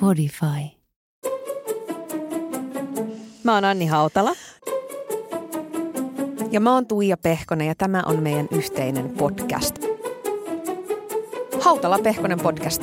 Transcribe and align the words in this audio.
Podify. 0.00 0.46
Mä 3.44 3.54
oon 3.54 3.64
Anni 3.64 3.86
Hautala. 3.86 4.32
Ja 6.50 6.60
mä 6.60 6.74
oon 6.74 6.86
Tuija 6.86 7.16
Pehkonen 7.16 7.66
ja 7.66 7.74
tämä 7.74 8.02
on 8.06 8.22
meidän 8.22 8.48
yhteinen 8.50 9.10
podcast. 9.10 9.78
Hautala 11.60 11.98
Pehkonen 11.98 12.40
podcast. 12.40 12.82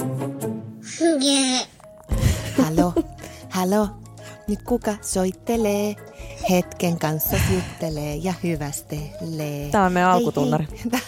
Halo, 2.63 2.93
halo. 3.49 3.87
Nyt 4.47 4.63
kuka 4.63 4.95
soittelee? 5.01 6.08
Hetken 6.49 6.99
kanssa 6.99 7.37
juttelee 7.53 8.15
ja 8.15 8.33
hyvästelee. 8.43 9.69
Tää 9.71 9.83
on 9.83 9.93
meidän 9.93 10.11
alkutunnari. 10.11 10.67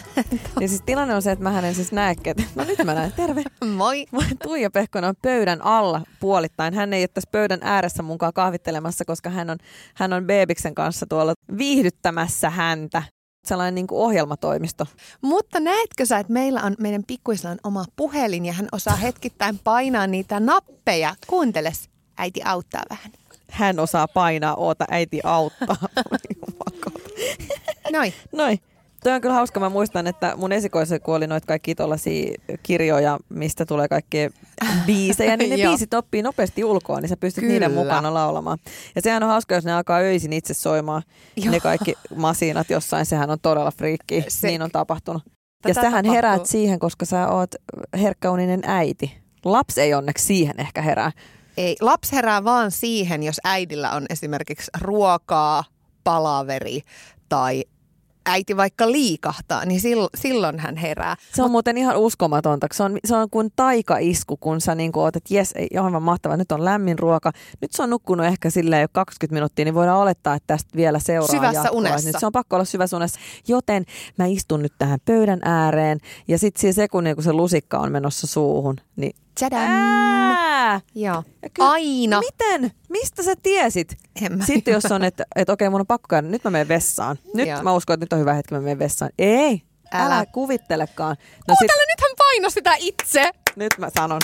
Ja 0.61 0.67
siis 0.67 0.81
tilanne 0.85 1.15
on 1.15 1.21
se, 1.21 1.31
että 1.31 1.43
mä 1.43 1.59
en 1.59 1.75
siis 1.75 1.91
näe 1.91 2.15
ketä. 2.15 2.43
No 2.55 2.63
nyt 2.63 2.83
mä 2.83 2.93
näen. 2.93 3.11
Terve. 3.11 3.43
Moi. 3.65 4.05
Tuija 4.43 4.71
Pehkonen 4.71 5.09
on 5.09 5.15
pöydän 5.21 5.61
alla 5.61 6.01
puolittain. 6.19 6.73
Hän 6.73 6.93
ei 6.93 7.01
ole 7.01 7.07
tässä 7.07 7.29
pöydän 7.31 7.59
ääressä 7.61 8.03
munkaan 8.03 8.33
kahvittelemassa, 8.33 9.05
koska 9.05 9.29
hän 9.29 9.49
on, 9.49 9.57
hän 9.95 10.13
on 10.13 10.25
Beebiksen 10.25 10.75
kanssa 10.75 11.05
tuolla 11.09 11.33
viihdyttämässä 11.57 12.49
häntä. 12.49 13.03
Sellainen 13.47 13.75
niin 13.75 13.87
kuin 13.87 13.99
ohjelmatoimisto. 13.99 14.85
Mutta 15.21 15.59
näetkö 15.59 16.05
sä, 16.05 16.19
että 16.19 16.33
meillä 16.33 16.61
on, 16.61 16.75
meidän 16.79 17.03
pikkuisella 17.07 17.51
on 17.51 17.59
oma 17.63 17.85
puhelin 17.95 18.45
ja 18.45 18.53
hän 18.53 18.67
osaa 18.71 18.95
hetkittäin 18.95 19.59
painaa 19.63 20.07
niitä 20.07 20.39
nappeja. 20.39 21.15
Kuunteles, 21.27 21.89
äiti 22.17 22.41
auttaa 22.43 22.83
vähän. 22.89 23.20
Hän 23.51 23.79
osaa 23.79 24.07
painaa, 24.07 24.55
oota 24.55 24.85
äiti 24.91 25.19
auttaa. 25.23 25.75
Noin. 27.93 28.13
Noin. 28.31 28.59
Toi 29.03 29.13
on 29.13 29.21
kyllä 29.21 29.35
hauska. 29.35 29.59
Mä 29.59 29.69
muistan, 29.69 30.07
että 30.07 30.33
mun 30.35 30.51
esikoissa 30.51 30.99
kuoli 30.99 31.27
noita 31.27 31.47
kaikki 31.47 31.75
tollasia 31.75 32.33
kirjoja, 32.63 33.19
mistä 33.29 33.65
tulee 33.65 33.87
kaikkea 33.87 34.29
biisejä, 34.85 35.37
niin 35.37 35.49
ne 35.49 35.55
biisit 35.67 35.93
oppii 35.93 36.21
nopeasti 36.21 36.63
ulkoa, 36.63 37.01
niin 37.01 37.09
sä 37.09 37.17
pystyt 37.17 37.41
Kyllä. 37.41 37.53
niiden 37.53 37.71
mukana 37.73 38.13
laulamaan. 38.13 38.57
Ja 38.95 39.01
sehän 39.01 39.23
on 39.23 39.29
hauska, 39.29 39.55
jos 39.55 39.65
ne 39.65 39.73
alkaa 39.73 39.97
öisin 39.99 40.33
itse 40.33 40.53
soimaan, 40.53 41.03
ne 41.49 41.59
kaikki 41.59 41.93
masinat 42.15 42.69
jossain, 42.69 43.05
sehän 43.05 43.29
on 43.29 43.37
todella 43.41 43.71
friikki. 43.71 44.23
Se- 44.27 44.47
Niin 44.47 44.61
on 44.61 44.71
tapahtunut. 44.71 45.23
ja 45.25 45.31
Tätä 45.61 45.73
sähän 45.73 45.91
tapahtuu. 45.91 46.13
heräät 46.13 46.45
siihen, 46.45 46.79
koska 46.79 47.05
sä 47.05 47.27
oot 47.27 47.55
herkkäuninen 48.01 48.61
äiti. 48.65 49.17
Lapsi 49.45 49.81
ei 49.81 49.93
onneksi 49.93 50.25
siihen 50.25 50.59
ehkä 50.59 50.81
herää. 50.81 51.11
Ei, 51.61 51.75
lapsi 51.81 52.15
herää 52.15 52.43
vaan 52.43 52.71
siihen, 52.71 53.23
jos 53.23 53.39
äidillä 53.43 53.91
on 53.91 54.05
esimerkiksi 54.09 54.71
ruokaa, 54.81 55.63
palaveri 56.03 56.81
tai 57.29 57.63
äiti 58.25 58.57
vaikka 58.57 58.91
liikahtaa, 58.91 59.65
niin 59.65 59.81
silloin, 60.15 60.59
hän 60.59 60.75
herää. 60.75 61.15
Se 61.33 61.43
on 61.43 61.51
muuten 61.51 61.77
ihan 61.77 61.97
uskomatonta. 61.97 62.67
Se 62.73 62.83
on, 62.83 62.97
se 63.05 63.15
on 63.15 63.29
kuin 63.29 63.51
taikaisku, 63.55 64.37
kun 64.37 64.61
sä 64.61 64.75
niin 64.75 64.91
oot, 64.95 65.15
että 65.15 65.33
jes, 65.33 65.53
aivan 65.83 66.03
mahtavaa, 66.03 66.37
nyt 66.37 66.51
on 66.51 66.65
lämmin 66.65 66.99
ruoka. 66.99 67.31
Nyt 67.61 67.71
se 67.71 67.83
on 67.83 67.89
nukkunut 67.89 68.25
ehkä 68.25 68.49
silleen 68.49 68.81
jo 68.81 68.87
20 68.91 69.33
minuuttia, 69.33 69.65
niin 69.65 69.75
voidaan 69.75 69.99
olettaa, 69.99 70.35
että 70.35 70.47
tästä 70.47 70.69
vielä 70.75 70.99
seuraa 70.99 71.27
Syvässä 71.27 71.59
jatkoa. 71.59 71.77
unessa. 71.77 72.09
Nyt 72.09 72.19
se 72.19 72.25
on 72.25 72.31
pakko 72.31 72.55
olla 72.55 72.65
syvässä 72.65 72.97
unessa. 72.97 73.19
Joten 73.47 73.85
mä 74.17 74.25
istun 74.25 74.61
nyt 74.61 74.73
tähän 74.77 74.99
pöydän 75.05 75.39
ääreen 75.43 75.99
ja 76.27 76.37
sitten 76.37 76.61
siinä 76.61 76.73
sekunnin, 76.73 77.15
kun 77.15 77.23
se 77.23 77.33
lusikka 77.33 77.79
on 77.79 77.91
menossa 77.91 78.27
suuhun, 78.27 78.75
niin 78.95 79.15
Tadam! 79.39 80.50
Ää! 80.71 80.81
Joo. 80.95 81.23
Ja 81.43 81.49
kyllä- 81.53 81.69
Aina. 81.71 82.19
Miten? 82.19 82.71
Mistä 82.89 83.23
sä 83.23 83.33
tiesit? 83.43 83.97
En 84.21 84.37
mä 84.37 84.45
Sitten 84.45 84.71
jos 84.77 84.85
on, 84.85 85.03
että, 85.03 85.25
että 85.35 85.53
okei, 85.53 85.69
mun 85.69 85.79
on 85.79 85.87
pakko 85.87 86.07
käydä, 86.09 86.27
nyt 86.27 86.43
mä 86.43 86.49
menen 86.49 86.67
vessaan. 86.67 87.19
Nyt 87.33 87.47
Joo. 87.49 87.63
mä 87.63 87.73
uskon, 87.73 87.93
että 87.93 88.03
nyt 88.03 88.13
on 88.13 88.19
hyvä 88.19 88.33
hetki, 88.33 88.53
mä 88.55 88.61
menen 88.61 88.79
vessaan. 88.79 89.11
Ei, 89.19 89.61
älä, 89.91 90.15
Älä. 90.15 90.25
kuvittelekaan. 90.25 91.15
No 91.47 91.55
sit, 91.55 91.57
Kuuntele, 91.57 91.85
nyt 91.91 92.01
hän 92.01 92.11
painoi 92.17 92.51
sitä 92.51 92.75
itse. 92.79 93.31
nyt 93.55 93.73
mä 93.77 93.89
sanon. 93.97 94.21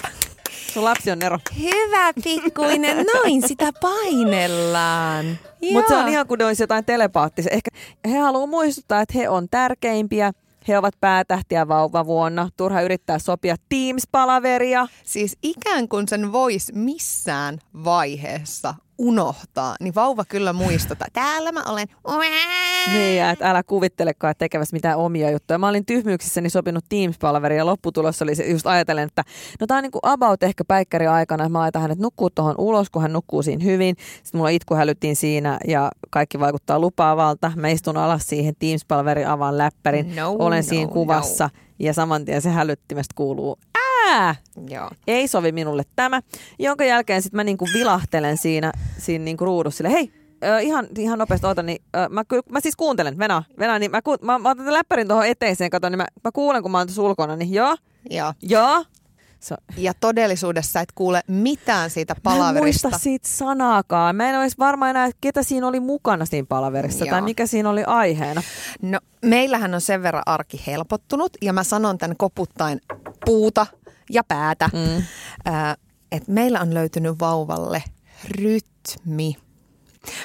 Sun 0.73 0.83
lapsi 0.83 1.11
on 1.11 1.19
Nero. 1.19 1.39
Hyvä 1.61 2.13
pikkuinen, 2.23 3.05
noin 3.13 3.47
sitä 3.47 3.69
painellaan. 3.81 5.25
Mutta 5.73 5.89
se 5.93 5.95
on 5.99 6.07
ihan 6.09 6.27
kuin 6.27 6.37
ne 6.37 6.45
olisi 6.45 6.63
jotain 6.63 6.86
telepaattisia. 6.86 7.52
Ehkä 7.53 7.71
he 8.07 8.17
haluavat 8.17 8.49
muistuttaa, 8.49 9.02
että 9.02 9.13
he 9.17 9.30
on 9.30 9.49
tärkeimpiä. 9.49 10.31
He 10.67 10.78
ovat 10.78 10.94
päätähtiä 11.02 11.67
vauvavuonna. 11.67 12.50
Turha 12.58 12.82
yrittää 12.82 13.20
sopia 13.20 13.55
Teams-palaveria. 13.70 14.88
Siis 15.04 15.38
ikään 15.44 15.88
kuin 15.88 16.08
sen 16.08 16.32
voisi 16.32 16.73
missään 16.73 17.60
vaiheessa 17.83 18.76
unohtaa, 18.97 19.75
niin 19.80 19.95
vauva 19.95 20.25
kyllä 20.25 20.53
muistuttaa. 20.53 21.08
Täällä 21.13 21.52
mä 21.52 21.63
olen. 21.67 21.87
Niin, 22.93 23.17
ja 23.17 23.30
että 23.30 23.49
älä 23.49 23.63
kuvittelekaan 23.63 24.31
että 24.31 24.39
tekevässä 24.45 24.75
mitään 24.75 24.97
omia 24.97 25.31
juttuja. 25.31 25.58
Mä 25.58 25.67
olin 25.67 25.85
tyhmyyksissäni 25.85 26.49
sopinut 26.49 26.85
Teams-palaveria 26.89 27.57
ja 27.57 27.65
lopputulos 27.65 28.21
oli 28.21 28.36
se, 28.36 28.45
just 28.45 28.67
ajatellen, 28.67 29.07
että 29.07 29.23
no 29.59 29.67
tää 29.67 29.77
on 29.77 29.83
niinku 29.83 29.99
about 30.03 30.43
ehkä 30.43 30.63
päikkäri 30.67 31.07
aikana, 31.07 31.43
että 31.43 31.52
mä 31.52 31.59
laitan 31.59 31.81
hänet 31.81 31.99
nukkuu 31.99 32.30
tuohon 32.30 32.55
ulos, 32.57 32.89
kun 32.89 33.02
hän 33.02 33.13
nukkuu 33.13 33.43
siinä 33.43 33.63
hyvin. 33.63 33.95
Sitten 34.23 34.39
mulla 34.39 34.49
itku 34.49 34.75
hälyttiin 34.75 35.15
siinä 35.15 35.57
ja 35.67 35.91
kaikki 36.09 36.39
vaikuttaa 36.39 36.80
lupaavalta. 36.80 37.52
Mä 37.55 37.67
istun 37.67 37.97
alas 37.97 38.27
siihen 38.27 38.55
Teams-palaverin, 38.59 39.27
avaan 39.27 39.57
läppärin, 39.57 40.15
No, 40.15 40.36
olen 40.39 40.63
no, 40.63 40.69
siinä 40.69 40.91
kuvassa 40.91 41.49
ja 41.80 41.93
saman 41.93 42.25
tien 42.25 42.41
se 42.41 42.49
hälyttimestä 42.49 43.13
kuuluu 43.15 43.59
ää! 44.07 44.35
Joo. 44.69 44.89
ei 45.07 45.27
sovi 45.27 45.51
minulle 45.51 45.83
tämä, 45.95 46.21
jonka 46.59 46.83
jälkeen 46.85 47.21
sitten 47.21 47.37
mä 47.37 47.43
niinku 47.43 47.65
vilahtelen 47.73 48.37
siinä, 48.37 48.71
siinä 48.97 49.25
niinku 49.25 49.45
ruudussa 49.45 49.77
sille, 49.77 49.91
hei, 49.91 50.11
ö, 50.43 50.59
ihan, 50.59 50.87
ihan 50.97 51.19
nopeasti 51.19 51.47
oota, 51.47 51.63
niin 51.63 51.81
ö, 51.95 52.09
mä, 52.09 52.23
mä 52.51 52.59
siis 52.59 52.75
kuuntelen, 52.75 53.17
Venä, 53.17 53.43
Venä, 53.59 53.79
niin 53.79 53.91
mä, 53.91 54.01
ku- 54.01 54.17
mä, 54.21 54.39
mä 54.39 54.49
otan 54.49 54.57
tämän 54.57 54.73
läppärin 54.73 55.07
tuohon 55.07 55.25
eteiseen, 55.25 55.69
katon, 55.69 55.91
niin 55.91 55.97
mä, 55.97 56.07
mä 56.23 56.31
kuulen, 56.31 56.61
kun 56.61 56.71
mä 56.71 56.77
oon 56.77 56.87
tuossa 56.87 57.01
ulkona, 57.01 57.35
niin 57.35 57.53
joo, 57.53 57.77
Joo. 58.09 58.33
joo. 58.41 58.85
Se, 59.39 59.55
Ja 59.77 59.93
todellisuudessa 59.93 60.81
et 60.81 60.91
kuule 60.95 61.21
mitään 61.27 61.89
siitä 61.89 62.13
mä 62.13 62.17
en 62.17 62.21
palaverista. 62.23 62.87
muista 62.87 63.03
siitä 63.03 63.27
sanaakaan. 63.27 64.15
Mä 64.15 64.29
en 64.29 64.39
olisi 64.39 64.57
varma 64.59 64.89
enää, 64.89 65.05
että 65.05 65.17
ketä 65.21 65.43
siinä 65.43 65.67
oli 65.67 65.79
mukana 65.79 66.25
siinä 66.25 66.45
palaverissa 66.49 67.05
Joo. 67.05 67.11
tai 67.11 67.21
mikä 67.21 67.45
siinä 67.45 67.69
oli 67.69 67.83
aiheena. 67.83 68.41
No, 68.81 68.99
meillähän 69.25 69.73
on 69.73 69.81
sen 69.81 70.03
verran 70.03 70.23
arki 70.25 70.61
helpottunut 70.67 71.31
ja 71.41 71.53
mä 71.53 71.63
sanon 71.63 71.97
tämän 71.97 72.17
koputtain 72.17 72.81
puuta 73.25 73.67
ja 74.09 74.23
päätä, 74.23 74.69
Mm. 74.73 75.03
että 76.11 76.31
meillä 76.31 76.59
on 76.61 76.73
löytynyt 76.73 77.19
vauvalle 77.19 77.83
rytmi. 78.31 79.35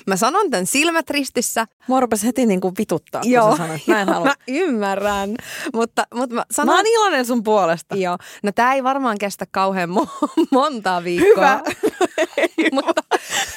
Mä 0.06 0.16
sanon 0.16 0.50
tämän 0.50 0.66
silmät 0.66 1.10
ristissä. 1.10 1.66
Mua 1.88 2.00
rupesi 2.00 2.26
heti 2.26 2.46
niinku 2.46 2.72
vituttaa, 2.78 3.22
kun 3.22 3.50
sä 3.52 3.56
sanoit. 3.56 3.86
Mä 3.86 4.00
en 4.02 4.08
halua. 4.14 4.26
mä 4.26 4.34
ymmärrän, 4.48 5.34
mutta, 5.74 6.06
mutta 6.14 6.34
mä 6.34 6.44
sanon... 6.50 6.72
Mä 6.74 6.76
oon 6.78 6.86
iloinen 6.86 7.26
sun 7.26 7.42
puolesta. 7.42 7.96
Joo, 7.96 8.18
no 8.42 8.52
tämä 8.52 8.74
ei 8.74 8.82
varmaan 8.84 9.18
kestä 9.18 9.46
kauhean 9.50 9.90
mo- 9.90 10.28
montaa 10.52 11.04
viikkoa. 11.04 11.34
Hyvä. 11.34 11.60
Mutta 12.72 13.02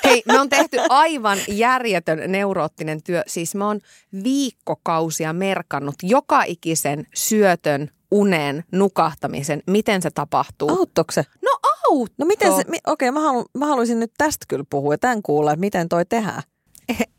hei, 0.03 0.23
me 0.25 0.39
on 0.39 0.49
tehty 0.49 0.77
aivan 0.89 1.37
järjetön 1.47 2.31
neuroottinen 2.31 3.03
työ. 3.03 3.23
Siis 3.27 3.55
mä 3.55 3.67
oon 3.67 3.79
viikkokausia 4.23 5.33
merkannut 5.33 5.95
joka 6.03 6.43
ikisen 6.43 7.07
syötön, 7.15 7.89
unen, 8.15 8.63
nukahtamisen, 8.71 9.63
miten 9.67 10.01
se 10.01 10.09
tapahtuu. 10.11 10.69
Auttoiko 10.69 11.11
se? 11.11 11.23
No 11.41 11.51
autto. 11.91 12.15
No 12.17 12.25
miten 12.25 12.55
se, 12.55 12.63
mi, 12.67 12.77
okei 12.87 13.11
mä, 13.11 13.19
haluan, 13.19 13.45
mä 13.57 13.65
haluaisin 13.65 13.99
nyt 13.99 14.11
tästä 14.17 14.45
kyllä 14.47 14.65
puhua 14.69 14.93
ja 14.93 14.97
tämän 14.97 15.21
kuulla, 15.21 15.51
että 15.51 15.59
miten 15.59 15.89
toi 15.89 16.05
tehdään. 16.05 16.41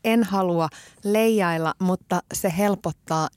En 0.03 0.23
halua 0.23 0.69
leijailla, 1.03 1.73
mutta 1.79 2.21
se 2.33 2.53
helpottaa 2.57 3.27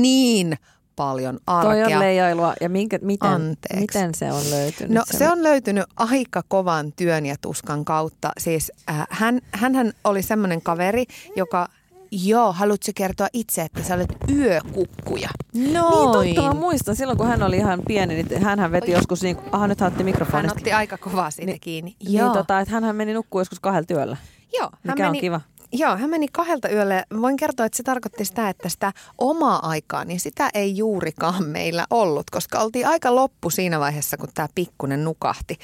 niin 0.00 0.56
paljon 0.96 1.38
arkea. 1.46 1.84
Toi 1.86 1.94
on 1.94 2.00
leijailua 2.00 2.54
ja 2.60 2.68
minkä, 2.68 2.98
miten, 3.02 3.28
Anteeksi. 3.28 3.80
miten 3.80 4.14
se 4.14 4.32
on 4.32 4.50
löytynyt? 4.50 4.92
No 4.92 5.02
se 5.10 5.30
on 5.30 5.42
löytynyt 5.42 5.84
aika 5.96 6.42
kovan 6.48 6.92
työn 6.96 7.26
ja 7.26 7.34
tuskan 7.40 7.84
kautta. 7.84 8.32
Siis 8.38 8.72
äh, 8.90 9.06
hän, 9.10 9.40
hänhän 9.52 9.92
oli 10.04 10.22
semmoinen 10.22 10.62
kaveri, 10.62 11.04
joka, 11.36 11.68
joo, 12.10 12.52
haluatko 12.52 12.92
kertoa 12.94 13.26
itse, 13.32 13.62
että 13.62 13.82
sä 13.82 13.94
olet 13.94 14.14
yökukkuja? 14.34 15.28
Noin. 15.54 16.24
Niin 16.26 16.36
totta, 16.36 16.54
mä 16.54 16.60
muistan 16.60 16.96
silloin 16.96 17.18
kun 17.18 17.26
hän 17.26 17.42
oli 17.42 17.56
ihan 17.56 17.82
pieni, 17.86 18.14
niin 18.22 18.42
hänhän 18.42 18.72
veti 18.72 18.90
joskus 18.92 19.22
niin, 19.22 19.36
aha 19.52 19.66
nyt 19.68 19.80
hän 19.80 19.86
otti 19.86 19.98
hän 19.98 20.04
mikrofonista. 20.04 20.54
otti 20.58 20.72
aika 20.72 20.98
kovaa 20.98 21.30
siitä 21.30 21.52
Niin- 21.52 21.60
kiinni. 21.60 21.96
Niin, 22.08 22.32
tota, 22.32 22.60
että 22.60 22.74
hänhän 22.74 22.96
meni 22.96 23.14
nukkuu 23.14 23.40
joskus 23.40 23.60
kahdella 23.60 23.86
työllä, 23.86 24.16
joo, 24.58 24.70
hän 24.72 24.78
mikä 24.84 25.02
meni, 25.02 25.18
on 25.18 25.20
kiva. 25.20 25.40
Joo, 25.72 25.96
hän 25.96 26.10
meni 26.10 26.28
kahdelta 26.32 26.68
yölle. 26.68 27.04
Voin 27.20 27.36
kertoa, 27.36 27.66
että 27.66 27.76
se 27.76 27.82
tarkoitti 27.82 28.24
sitä, 28.24 28.48
että 28.48 28.68
sitä 28.68 28.92
omaa 29.18 29.68
aikaa, 29.68 30.04
niin 30.04 30.20
sitä 30.20 30.50
ei 30.54 30.76
juurikaan 30.76 31.44
meillä 31.44 31.86
ollut, 31.90 32.30
koska 32.30 32.58
oltiin 32.58 32.86
aika 32.86 33.14
loppu 33.14 33.50
siinä 33.50 33.80
vaiheessa, 33.80 34.16
kun 34.16 34.28
tämä 34.34 34.48
pikkunen 34.54 35.04
nukahti. 35.04 35.58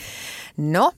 No, 0.56 0.92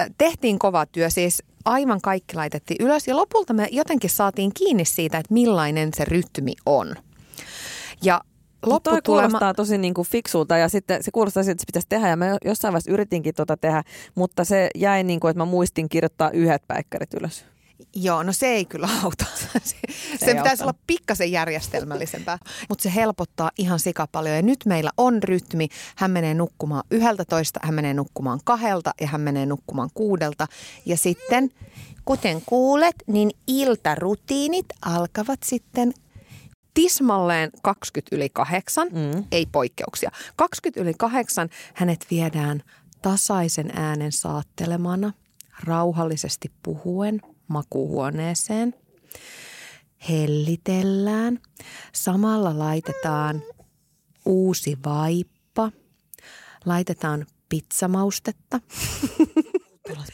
äh, 0.00 0.06
tehtiin 0.18 0.58
kova 0.58 0.86
työ, 0.86 1.10
siis 1.10 1.42
aivan 1.64 2.00
kaikki 2.00 2.36
laitettiin 2.36 2.86
ylös 2.86 3.08
ja 3.08 3.16
lopulta 3.16 3.52
me 3.52 3.68
jotenkin 3.70 4.10
saatiin 4.10 4.50
kiinni 4.54 4.84
siitä, 4.84 5.18
että 5.18 5.34
millainen 5.34 5.90
se 5.96 6.04
rytmi 6.04 6.52
on. 6.66 6.94
Ja 8.02 8.20
Toi 8.60 8.70
lopputulema... 8.70 9.28
kuulostaa 9.28 9.54
tosi 9.54 9.78
niin 9.78 9.94
kuin 9.94 10.08
fiksulta 10.08 10.56
ja 10.56 10.68
sitten 10.68 11.02
se 11.02 11.10
kuulostaa 11.10 11.42
siltä, 11.42 11.52
että 11.52 11.62
se 11.62 11.66
pitäisi 11.66 11.88
tehdä 11.88 12.08
ja 12.08 12.16
mä 12.16 12.26
jossain 12.44 12.72
vaiheessa 12.72 12.92
yritinkin 12.92 13.34
tota 13.34 13.56
tehdä, 13.56 13.82
mutta 14.14 14.44
se 14.44 14.70
jäi 14.74 15.04
niin 15.04 15.20
kuin, 15.20 15.30
että 15.30 15.38
mä 15.38 15.44
muistin 15.44 15.88
kirjoittaa 15.88 16.30
yhdet 16.30 16.62
päikkärit 16.68 17.14
ylös. 17.14 17.44
Joo, 17.94 18.22
no 18.22 18.32
se 18.32 18.46
ei 18.46 18.64
kyllä 18.64 18.88
auta. 19.04 19.24
Se, 19.64 19.76
se 20.18 20.26
pitäisi 20.26 20.38
auttanut. 20.38 20.60
olla 20.60 20.74
pikkasen 20.86 21.32
järjestelmällisempää, 21.32 22.38
mutta 22.68 22.82
se 22.82 22.94
helpottaa 22.94 23.50
ihan 23.58 23.80
sikapaljon. 23.80 24.36
Ja 24.36 24.42
nyt 24.42 24.58
meillä 24.66 24.90
on 24.96 25.22
rytmi. 25.22 25.68
Hän 25.96 26.10
menee 26.10 26.34
nukkumaan 26.34 26.84
yhdeltä 26.90 27.24
toista, 27.24 27.60
hän 27.62 27.74
menee 27.74 27.94
nukkumaan 27.94 28.40
kahdelta 28.44 28.94
ja 29.00 29.06
hän 29.06 29.20
menee 29.20 29.46
nukkumaan 29.46 29.90
kuudelta. 29.94 30.46
Ja 30.86 30.96
sitten, 30.96 31.50
kuten 32.04 32.42
kuulet, 32.46 32.94
niin 33.06 33.30
iltarutiinit 33.46 34.66
alkavat 34.82 35.38
sitten 35.44 35.92
tismalleen 36.74 37.50
20 37.62 38.16
yli 38.16 38.28
kahdeksan, 38.28 38.88
mm. 38.88 39.24
ei 39.32 39.46
poikkeuksia. 39.46 40.10
20 40.36 40.80
yli 40.80 40.94
kahdeksan 40.94 41.48
hänet 41.74 42.06
viedään 42.10 42.62
tasaisen 43.02 43.70
äänen 43.74 44.12
saattelemana, 44.12 45.12
rauhallisesti 45.64 46.52
puhuen 46.62 47.20
makuuhuoneeseen. 47.48 48.74
Hellitellään. 50.08 51.38
Samalla 51.92 52.58
laitetaan 52.58 53.42
uusi 54.24 54.78
vaippa. 54.84 55.72
Laitetaan 56.64 57.26
pizzamaustetta. 57.48 58.60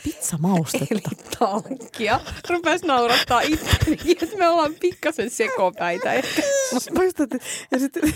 Pizzamaustetta. 0.05 0.87
Eli 0.91 1.01
tankkia. 1.39 2.21
Rupes 2.49 2.83
naurattaa 2.83 3.41
itseäni, 3.41 3.99
että 4.23 4.37
me 4.37 4.49
ollaan 4.49 4.75
pikkasen 4.81 5.31
sekopäitä 5.31 6.13
ehkä. 6.13 6.43
Muistatte, 6.95 7.39
ja 7.71 7.79
sitten 7.79 8.15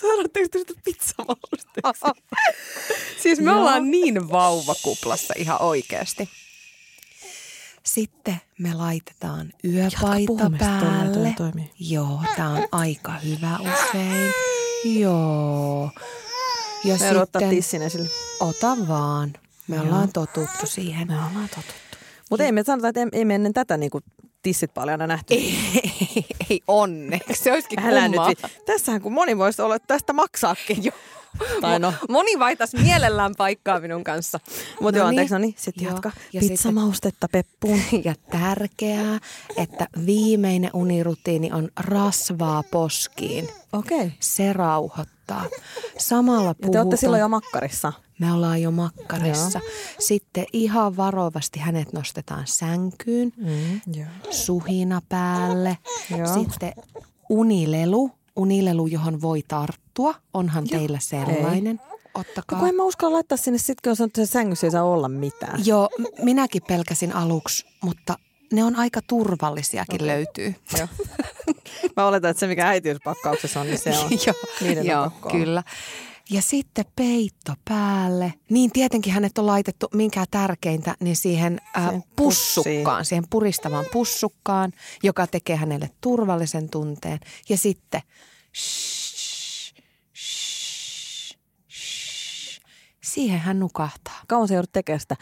sanotteko 0.00 0.48
te 0.52 0.58
sitä 0.58 0.72
pizzamausteeksi? 0.84 2.22
Siis 3.22 3.40
me 3.40 3.52
ollaan 3.52 3.90
niin 3.90 4.30
vauvakuplassa 4.30 5.34
ihan 5.36 5.62
oikeasti. 5.62 6.28
Sitten 7.86 8.36
me 8.58 8.74
laitetaan 8.74 9.52
yöpaita 9.64 10.26
puhumista, 10.26 10.64
toi- 10.80 10.80
päälle. 10.90 11.14
toi 11.14 11.32
toimii. 11.36 11.70
Joo, 11.80 12.20
tää 12.36 12.48
on 12.48 12.68
aika 12.72 13.12
hyvä 13.12 13.58
usein. 13.60 14.32
Joo. 14.84 15.90
Ja 16.84 16.96
Me 17.00 17.08
ottaa 17.08 17.40
sitten, 17.40 17.48
tissin 17.56 17.82
esille. 17.82 18.08
ota 18.40 18.76
vaan. 18.88 19.32
Me 19.68 19.76
Joo. 19.76 19.84
ollaan 19.84 20.12
totuttu 20.12 20.66
siihen. 20.66 21.06
Me 21.08 21.14
ollaan 21.14 21.48
totuttu. 21.48 21.74
Mutta 22.30 22.44
ei 22.44 22.52
me 22.52 22.62
sanota, 22.62 22.88
että 22.88 23.00
ei, 23.00 23.06
ei 23.12 23.24
me 23.24 23.34
ennen 23.34 23.52
tätä 23.52 23.76
niinku 23.76 24.00
tissit 24.42 24.74
paljon 24.74 24.98
nähty. 24.98 25.34
Ei, 25.34 25.54
ei 26.50 26.60
onneksi. 26.68 27.42
Se 27.44 27.52
olisikin 27.52 27.78
Älä 27.78 28.08
nyt. 28.08 28.16
kummaa. 28.16 28.28
vi- 28.28 28.64
Tässähän 28.66 29.00
kun 29.02 29.12
moni 29.12 29.38
voisi 29.38 29.62
olla 29.62 29.76
että 29.76 29.86
tästä 29.86 30.12
maksaakin. 30.12 30.84
Joo. 30.84 30.94
Tai 31.60 31.78
no. 31.78 31.94
Moni 32.08 32.38
vaitas 32.38 32.72
mielellään 32.74 33.34
paikkaa 33.38 33.80
minun 33.80 34.04
kanssa. 34.04 34.40
Mutta 34.80 34.98
No 34.98 35.04
joo, 35.04 35.10
niin. 35.10 35.18
anteeksi, 35.20 35.34
no 35.34 35.38
niin, 35.38 35.54
sitten 35.58 35.84
Joo. 35.84 35.92
jatka. 35.92 36.10
Ja 36.32 36.40
Pizzamaustetta 36.40 37.28
peppuun. 37.32 37.80
Ja 38.04 38.14
tärkeää, 38.30 39.18
että 39.56 39.86
viimeinen 40.06 40.70
unirutiini 40.74 41.52
on 41.52 41.68
rasvaa 41.80 42.62
poskiin. 42.70 43.48
Okei. 43.72 43.98
Okay. 43.98 44.10
Se 44.20 44.52
rauhoittaa. 44.52 45.44
Samalla 45.98 46.48
Ja 46.50 46.54
te 46.54 46.60
puhutaan. 46.62 46.82
olette 46.86 46.96
silloin 46.96 47.20
jo 47.20 47.28
makkarissa. 47.28 47.92
Me 48.18 48.32
ollaan 48.32 48.62
jo 48.62 48.70
makkarissa. 48.70 49.60
Sitten 49.98 50.46
ihan 50.52 50.96
varovasti 50.96 51.60
hänet 51.60 51.92
nostetaan 51.92 52.42
sänkyyn, 52.46 53.32
Mm, 53.36 53.80
joo. 53.94 54.06
suhina 54.30 55.02
päälle. 55.08 55.78
Joo. 56.18 56.34
Sitten 56.34 56.72
unilelu, 57.28 58.10
unilelu, 58.36 58.86
johon 58.86 59.20
voi 59.20 59.42
tarttua. 59.48 60.14
Onhan 60.34 60.68
teillä 60.68 60.98
sellainen. 61.00 61.80
Ottakaa. 62.14 62.58
Kun 62.58 62.68
en 62.68 62.74
mä 62.74 62.82
uskalla 62.82 63.14
laittaa 63.14 63.38
sinne 63.38 63.58
sit, 63.58 63.80
kun 63.80 63.90
on 63.90 63.96
sanottu, 63.96 64.20
että 64.20 64.32
sängyssä 64.32 64.66
ei 64.66 64.70
saa 64.70 64.84
olla 64.84 65.08
mitään. 65.08 65.66
Joo, 65.66 65.88
minäkin 66.22 66.62
pelkäsin 66.68 67.16
aluksi, 67.16 67.66
mutta 67.80 68.18
ne 68.52 68.64
on 68.64 68.76
aika 68.76 69.00
turvallisiakin 69.06 69.94
okay. 69.94 70.06
löytyy. 70.06 70.54
Joo. 70.78 70.88
Mä 71.96 72.06
oletan, 72.06 72.30
että 72.30 72.40
se 72.40 72.46
mikä 72.46 72.68
äitiyspakkauksessa 72.68 73.60
on, 73.60 73.66
niin 73.66 73.78
se 73.78 73.98
on. 73.98 74.10
Joo, 74.26 74.34
Niiden 74.60 74.80
on 74.80 74.86
joo 74.86 75.10
pakko 75.10 75.28
olla. 75.28 75.62
Ja 76.30 76.42
sitten 76.42 76.84
peitto 76.96 77.52
päälle. 77.64 78.34
Niin 78.50 78.70
tietenkin 78.72 79.12
hänet 79.12 79.38
on 79.38 79.46
laitettu, 79.46 79.88
minkä 79.94 80.24
tärkeintä, 80.30 80.94
niin 81.00 81.16
siihen 81.16 81.60
äh, 81.76 81.90
pussukkaan, 82.16 82.84
pussiin. 82.84 83.04
siihen 83.04 83.24
puristavaan 83.30 83.86
pussukkaan, 83.92 84.72
joka 85.02 85.26
tekee 85.26 85.56
hänelle 85.56 85.90
turvallisen 86.00 86.70
tunteen. 86.70 87.20
Ja 87.48 87.56
sitten 87.56 88.00
shh, 88.56 89.74
shh, 90.16 91.36
shh. 91.70 92.60
siihen 93.04 93.38
hän 93.40 93.60
nukahtaa. 93.60 94.20
Kauan 94.26 94.48
se 94.48 94.54
joudut 94.54 94.72
tekemään 94.72 95.00
sitä. 95.00 95.16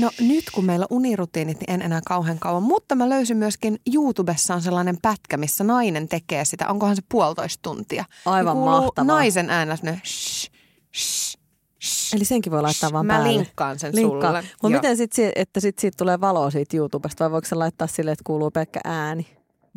No 0.00 0.10
nyt 0.20 0.44
kun 0.54 0.64
meillä 0.64 0.86
on 0.90 0.96
unirutiinit, 0.96 1.60
niin 1.60 1.70
en 1.70 1.82
enää 1.82 2.00
kauhean 2.06 2.38
kauan. 2.38 2.62
Mutta 2.62 2.94
mä 2.94 3.08
löysin 3.08 3.36
myöskin 3.36 3.78
YouTubessa 3.94 4.54
on 4.54 4.62
sellainen 4.62 4.96
pätkä, 5.02 5.36
missä 5.36 5.64
nainen 5.64 6.08
tekee 6.08 6.44
sitä. 6.44 6.68
Onkohan 6.68 6.96
se 6.96 7.02
puolitoista 7.08 7.62
tuntia? 7.62 8.04
Aivan 8.26 8.56
Niin 8.56 8.64
mahtavaa. 8.64 9.14
naisen 9.14 9.46
semmoinen 9.46 10.00
shh, 10.06 10.50
shh, 10.96 11.36
shh. 11.84 12.14
Eli 12.16 12.24
senkin 12.24 12.52
voi 12.52 12.62
laittaa 12.62 12.92
vaan 12.92 13.06
Mä 13.06 13.12
päälle. 13.12 13.28
linkkaan 13.32 13.78
sen 13.78 13.96
Linkkaa. 13.96 14.30
sulle. 14.30 14.44
Mutta 14.62 14.78
miten 14.78 14.96
sitten, 14.96 15.32
että 15.36 15.60
sit 15.60 15.78
siitä 15.78 15.96
tulee 15.98 16.20
valoa 16.20 16.50
siitä 16.50 16.76
YouTubesta 16.76 17.24
vai 17.24 17.30
voiko 17.30 17.48
se 17.48 17.54
laittaa 17.54 17.86
silleen, 17.88 18.12
että 18.12 18.24
kuuluu 18.26 18.50
pelkkä 18.50 18.80
ääni? 18.84 19.26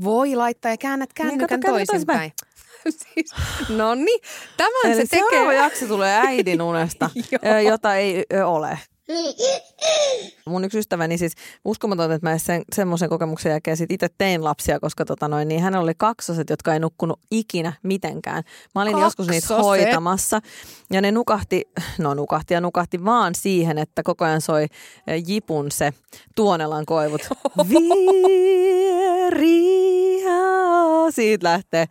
Voi 0.03 0.35
laittaa 0.35 0.71
ja 0.71 0.77
käännät 0.77 1.13
kännykän 1.13 1.59
käännät 1.59 1.85
toisinpäin. 1.87 2.31
siis, 2.89 3.31
no 3.69 3.95
niin, 3.95 4.19
tämän 4.57 4.71
Eli 4.97 5.07
se 5.07 5.17
tekee. 5.21 5.53
jakso 5.55 5.87
tulee 5.87 6.15
äidin 6.17 6.61
unesta, 6.61 7.09
jota 7.69 7.95
ei 7.95 8.25
ole. 8.45 8.79
Mun 10.45 10.63
yksi 10.63 10.79
ystäväni 10.79 11.17
siis, 11.17 11.33
uskomatonta, 11.65 12.15
että 12.15 12.29
mä 12.29 12.37
sen, 12.37 12.63
semmoisen 12.73 13.09
kokemuksen 13.09 13.49
jälkeen 13.49 13.77
sit 13.77 13.91
itse 13.91 14.07
tein 14.17 14.43
lapsia, 14.43 14.79
koska 14.79 15.05
tota 15.05 15.27
noin, 15.27 15.47
niin 15.47 15.61
hänellä 15.61 15.83
oli 15.83 15.93
kaksoset, 15.97 16.49
jotka 16.49 16.73
ei 16.73 16.79
nukkunut 16.79 17.19
ikinä 17.31 17.73
mitenkään. 17.83 18.43
Mä 18.75 18.81
olin 18.81 18.99
joskus 18.99 19.27
niitä 19.27 19.47
Kaksoset? 19.47 19.65
hoitamassa 19.65 20.41
ja 20.91 21.01
ne 21.01 21.11
nukahti, 21.11 21.69
no 21.97 22.13
nukahti 22.13 22.53
ja 22.53 22.61
nukahti 22.61 23.05
vaan 23.05 23.35
siihen, 23.35 23.77
että 23.77 24.03
koko 24.03 24.25
ajan 24.25 24.41
soi 24.41 24.63
eh, 25.07 25.23
Jipun 25.27 25.71
se 25.71 25.93
Tuonelan 26.35 26.85
koivut. 26.85 27.21
Vieriä, 27.69 27.93
siitä 31.09 31.47
lähtee. 31.47 31.87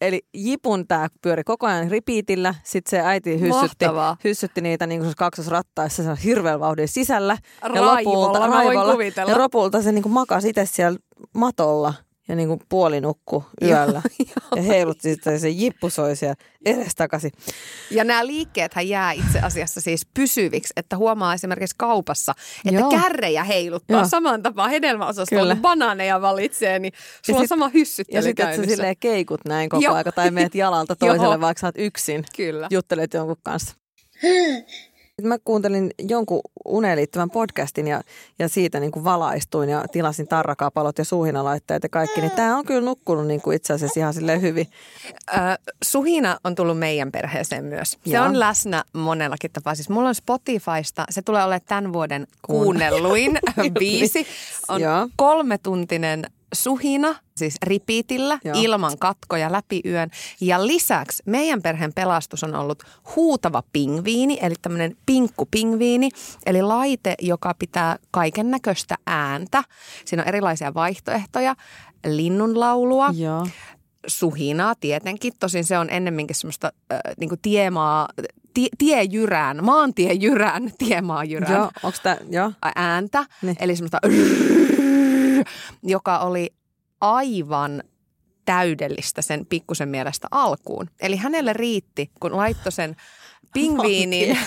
Eli 0.00 0.22
Jipun 0.34 0.86
tämä 0.88 1.08
pyöri 1.22 1.44
koko 1.44 1.66
ajan 1.66 1.90
ripiitillä. 1.90 2.54
Sitten 2.64 2.90
se 2.90 3.00
äiti 3.00 3.40
hyssytti, 3.40 3.84
Mahtavaa. 3.84 4.16
hyssytti 4.24 4.60
niitä 4.60 4.86
niin 4.86 5.00
kuin 5.00 5.12
kaksosrattaissa 5.16 6.02
se 6.02 6.10
on 6.10 6.16
hirveän 6.16 6.60
vauhdin 6.60 6.88
sisällä. 6.88 7.38
Raivolla, 7.62 8.48
mä 8.48 8.64
voin 8.64 8.92
kuvitella. 8.92 9.32
ja 9.32 9.38
lopulta 9.38 9.82
se 9.82 9.92
niin 9.92 10.02
kuin 10.02 10.12
makasi 10.12 10.48
itse 10.48 10.66
siellä 10.66 10.98
matolla 11.32 11.94
ja 12.28 12.36
niin 12.36 12.48
kuin 12.48 12.60
puolinukku 12.68 13.44
yöllä. 13.62 14.02
ja 14.56 14.62
heilutti 14.62 15.10
sitten 15.14 15.40
se 15.40 15.48
jippu 15.48 15.90
soi 15.90 16.16
siellä 16.16 16.34
edestakaisin. 16.64 17.30
Ja 17.90 18.04
nämä 18.04 18.26
liikkeet 18.26 18.72
jää 18.84 19.12
itse 19.12 19.40
asiassa 19.40 19.80
siis 19.80 20.06
pysyviksi, 20.14 20.72
että 20.76 20.96
huomaa 20.96 21.34
esimerkiksi 21.34 21.74
kaupassa, 21.78 22.34
että 22.64 22.80
Joo. 22.80 22.90
kärrejä 22.90 23.44
heiluttaa 23.44 24.00
Joo. 24.00 24.08
saman 24.08 24.42
tapaan 24.42 24.70
hedelmäosastolla, 24.70 25.54
kun 25.54 25.62
banaaneja 25.62 26.20
valitsee, 26.20 26.78
niin 26.78 26.92
sulla 27.26 27.38
on 27.38 27.44
sit- 27.44 27.48
sama 27.48 27.68
hyssyttely 27.68 28.18
Ja 28.18 28.22
sitten 28.22 28.56
sä 28.56 28.66
silleen 28.66 28.96
keikut 29.00 29.40
näin 29.44 29.68
koko 29.68 29.92
aika 29.92 30.12
tai 30.12 30.30
meet 30.30 30.54
jalalta 30.54 30.96
toiselle, 31.06 31.40
vaikka 31.40 31.60
sä 31.60 31.66
oot 31.66 31.74
yksin. 31.78 32.24
Kyllä. 32.36 32.68
juttelet 32.70 33.14
jonkun 33.14 33.36
kanssa. 33.42 33.74
Mä 35.22 35.38
kuuntelin 35.44 35.90
jonkun 35.98 36.40
uneen 36.64 36.98
liittyvän 36.98 37.30
podcastin 37.30 37.86
ja, 37.86 38.00
ja 38.38 38.48
siitä 38.48 38.80
niin 38.80 38.92
kuin 38.92 39.04
valaistuin 39.04 39.68
ja 39.68 39.84
tilasin 39.92 40.28
tarrakapalot 40.28 40.98
ja 40.98 41.04
suuhinalaitteet 41.04 41.82
ja 41.82 41.88
kaikki. 41.88 42.20
Niin 42.20 42.30
tää 42.30 42.56
on 42.56 42.64
kyllä 42.64 42.80
nukkunut 42.80 43.26
niin 43.26 43.40
kuin 43.40 43.56
itse 43.56 43.72
asiassa 43.72 44.00
ihan 44.00 44.14
silleen 44.14 44.40
hyvin. 44.40 44.66
Ö, 45.28 45.38
suhina 45.84 46.38
on 46.44 46.54
tullut 46.54 46.78
meidän 46.78 47.12
perheeseen 47.12 47.64
myös. 47.64 47.90
Se 47.90 47.98
Joo. 48.04 48.24
on 48.24 48.40
läsnä 48.40 48.84
monellakin 48.92 49.50
tapaa. 49.50 49.74
Siis 49.74 49.88
mulla 49.88 50.08
on 50.08 50.14
Spotifysta, 50.14 51.04
se 51.10 51.22
tulee 51.22 51.44
olemaan 51.44 51.60
tämän 51.66 51.92
vuoden 51.92 52.26
kuunnelluin 52.42 53.38
biisi. 53.78 54.26
On 54.68 54.80
kolmetuntinen 55.16 56.24
suhina, 56.56 57.14
siis 57.36 57.54
ripiitillä, 57.62 58.38
Joo. 58.44 58.54
ilman 58.58 58.98
katkoja 58.98 59.52
läpi 59.52 59.80
yön. 59.84 60.10
Ja 60.40 60.66
lisäksi 60.66 61.22
meidän 61.26 61.62
perheen 61.62 61.92
pelastus 61.94 62.44
on 62.44 62.54
ollut 62.54 62.82
huutava 63.16 63.62
pingviini, 63.72 64.38
eli 64.42 64.54
tämmöinen 64.62 64.96
pinkku 65.06 65.46
pingviini, 65.50 66.08
eli 66.46 66.62
laite, 66.62 67.14
joka 67.20 67.54
pitää 67.58 67.96
kaiken 68.10 68.50
näköistä 68.50 68.94
ääntä. 69.06 69.62
Siinä 70.04 70.22
on 70.22 70.28
erilaisia 70.28 70.74
vaihtoehtoja, 70.74 71.54
linnunlaulua, 72.06 73.10
Joo. 73.16 73.46
suhinaa 74.06 74.74
tietenkin. 74.74 75.32
Tosin 75.40 75.64
se 75.64 75.78
on 75.78 75.90
ennemminkin 75.90 76.36
semmoista 76.36 76.72
äh, 76.92 77.00
niin 77.16 77.30
tiemaa, 77.42 78.08
tie, 78.54 78.68
tiejyrään, 78.78 79.64
maantiejyrään, 79.64 80.70
tiemaajyrään 80.78 81.52
Joo, 81.52 81.70
onks 81.82 82.00
tää, 82.00 82.16
joo. 82.30 82.52
ääntä. 82.76 83.26
Niin. 83.42 83.56
Eli 83.60 83.76
semmoista 83.76 83.98
joka 85.82 86.18
oli 86.18 86.50
aivan 87.00 87.82
täydellistä 88.44 89.22
sen 89.22 89.46
pikkusen 89.46 89.88
mielestä 89.88 90.28
alkuun. 90.30 90.90
Eli 91.00 91.16
hänelle 91.16 91.52
riitti, 91.52 92.10
kun 92.20 92.36
laittoi 92.36 92.72
sen 92.72 92.96
pingviinin. 93.54 94.38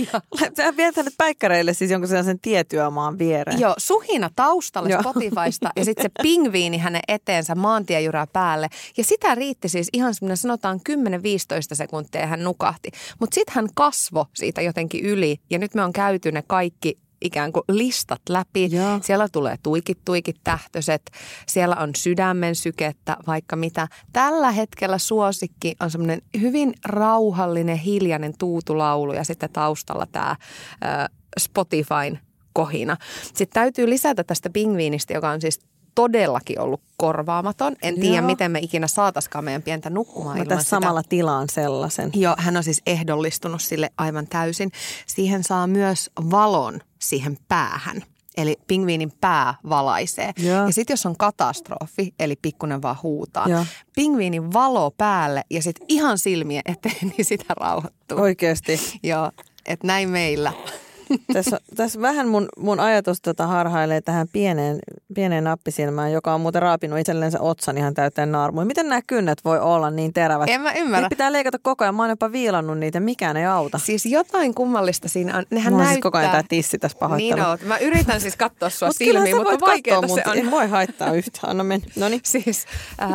Sä 0.56 0.76
viet 0.76 0.96
hänet 0.96 1.14
päikkäreille 1.18 1.74
siis 1.74 1.90
jonkun 1.90 2.08
sellaisen 2.08 2.40
tietyömaan 2.40 3.18
viereen. 3.18 3.60
Joo, 3.60 3.74
suhina 3.78 4.30
taustalle 4.36 4.90
Joo. 4.90 5.00
Spotifysta 5.02 5.70
ja 5.76 5.84
sitten 5.84 6.02
se 6.02 6.10
pingviini 6.22 6.78
hänen 6.78 7.02
eteensä 7.08 7.54
maantiejyrää 7.54 8.26
päälle. 8.32 8.68
Ja 8.96 9.04
sitä 9.04 9.34
riitti 9.34 9.68
siis 9.68 9.88
ihan 9.92 10.14
semmoinen 10.14 10.36
sanotaan 10.36 10.80
10-15 10.88 10.92
sekuntia 11.72 12.20
ja 12.20 12.26
hän 12.26 12.44
nukahti. 12.44 12.90
Mutta 13.20 13.34
sitten 13.34 13.54
hän 13.54 13.68
kasvo 13.74 14.26
siitä 14.34 14.62
jotenkin 14.62 15.04
yli 15.04 15.40
ja 15.50 15.58
nyt 15.58 15.74
me 15.74 15.84
on 15.84 15.92
käyty 15.92 16.32
ne 16.32 16.42
kaikki 16.46 16.98
ikään 17.22 17.52
kuin 17.52 17.64
listat 17.68 18.22
läpi. 18.28 18.68
Joo. 18.70 18.98
Siellä 19.02 19.28
tulee 19.32 19.56
tuikit, 19.62 19.98
tuikit, 20.04 20.36
tähtöiset. 20.44 21.10
Siellä 21.46 21.76
on 21.76 21.90
sydämen 21.96 22.54
sykettä, 22.54 23.16
vaikka 23.26 23.56
mitä. 23.56 23.88
Tällä 24.12 24.50
hetkellä 24.50 24.98
suosikki 24.98 25.76
on 25.80 25.90
semmoinen 25.90 26.22
hyvin 26.40 26.74
rauhallinen, 26.84 27.76
hiljainen 27.76 28.34
tuutulaulu 28.38 29.12
ja 29.12 29.24
sitten 29.24 29.52
taustalla 29.52 30.06
tämä 30.12 30.36
Spotifyn 31.38 32.18
kohina. 32.52 32.96
Sitten 33.22 33.48
täytyy 33.52 33.88
lisätä 33.90 34.24
tästä 34.24 34.50
pingviinistä, 34.50 35.14
joka 35.14 35.30
on 35.30 35.40
siis 35.40 35.60
todellakin 35.94 36.60
ollut 36.60 36.80
korvaamaton. 36.96 37.76
En 37.82 38.00
tiedä, 38.00 38.16
Joo. 38.16 38.26
miten 38.26 38.50
me 38.50 38.58
ikinä 38.58 38.86
saataskaan 38.86 39.44
meidän 39.44 39.62
pientä 39.62 39.90
nukkumaan 39.90 40.36
Mä 40.36 40.42
ilman 40.42 40.58
sitä. 40.58 40.70
samalla 40.70 41.02
tilaan 41.08 41.48
sellaisen. 41.52 42.10
Joo, 42.14 42.34
hän 42.38 42.56
on 42.56 42.64
siis 42.64 42.82
ehdollistunut 42.86 43.62
sille 43.62 43.90
aivan 43.98 44.26
täysin. 44.26 44.70
Siihen 45.06 45.44
saa 45.44 45.66
myös 45.66 46.10
valon 46.30 46.80
siihen 46.98 47.38
päähän. 47.48 48.02
Eli 48.36 48.56
pingviinin 48.66 49.12
pää 49.20 49.54
valaisee. 49.68 50.32
Joo. 50.38 50.66
Ja 50.66 50.72
sitten 50.72 50.92
jos 50.92 51.06
on 51.06 51.16
katastrofi, 51.16 52.14
eli 52.18 52.36
pikkunen 52.42 52.82
vaan 52.82 52.96
huutaa, 53.02 53.48
Joo. 53.48 53.64
pingviinin 53.94 54.52
valo 54.52 54.90
päälle 54.90 55.42
ja 55.50 55.62
sitten 55.62 55.86
ihan 55.88 56.18
silmien 56.18 56.62
eteen, 56.64 56.96
niin 57.16 57.24
sitä 57.24 57.54
rauhoittuu. 57.60 58.20
Oikeasti. 58.20 58.80
Joo, 59.02 59.30
että 59.66 59.86
näin 59.86 60.10
meillä. 60.10 60.52
Tässä, 61.32 61.60
tässä 61.76 62.00
vähän 62.00 62.28
mun, 62.28 62.48
mun 62.58 62.80
ajatus 62.80 63.20
tota 63.20 63.46
harhailee 63.46 64.00
tähän 64.00 64.28
pieneen, 64.32 64.78
pieneen 65.14 65.44
nappisilmään, 65.44 66.12
joka 66.12 66.34
on 66.34 66.40
muuten 66.40 66.62
raapinut 66.62 66.98
itsellensä 66.98 67.40
otsan 67.40 67.78
ihan 67.78 67.94
täyteen 67.94 68.32
naarmuja. 68.32 68.66
Miten 68.66 68.88
nämä 68.88 69.00
kynnet 69.06 69.44
voi 69.44 69.60
olla 69.60 69.90
niin 69.90 70.12
terävät? 70.12 70.48
En 70.48 70.60
mä 70.60 70.72
ymmärrä. 70.72 70.98
Niitä 70.98 71.08
pitää 71.08 71.32
leikata 71.32 71.58
koko 71.62 71.84
ajan. 71.84 71.94
Mä 71.94 72.02
oon 72.02 72.10
jopa 72.10 72.32
viilannut 72.32 72.78
niitä, 72.78 73.00
mikään 73.00 73.36
ei 73.36 73.46
auta. 73.46 73.78
Siis 73.78 74.06
jotain 74.06 74.54
kummallista 74.54 75.08
siinä 75.08 75.38
on. 75.38 75.44
Nehän 75.50 75.72
Mulla 75.72 75.82
on 75.82 75.86
näyttää... 75.86 75.94
siis 75.94 76.02
koko 76.02 76.18
ajan 76.18 76.30
tää 76.30 76.44
tissi 76.48 76.78
tässä 76.78 76.98
pahoittelu. 76.98 77.40
Niin 77.40 77.46
oot. 77.46 77.62
Mä 77.62 77.78
yritän 77.78 78.20
siis 78.20 78.36
katsoa 78.36 78.70
sua 78.70 78.88
Mut 78.88 78.96
silmiin, 78.96 79.36
mutta 79.36 79.50
voit 79.50 79.60
katsoa 79.60 79.68
vaikeaa 79.68 80.02
mun, 80.02 80.18
se 80.18 80.22
on. 80.26 80.38
En 80.38 80.50
voi 80.50 80.68
haittaa 80.68 81.12
yhtään. 81.12 81.50
Anna 81.50 81.64
mennä. 81.64 81.86
No 81.96 82.08
niin. 82.08 82.20
Siis 82.24 82.66
äh, 83.02 83.12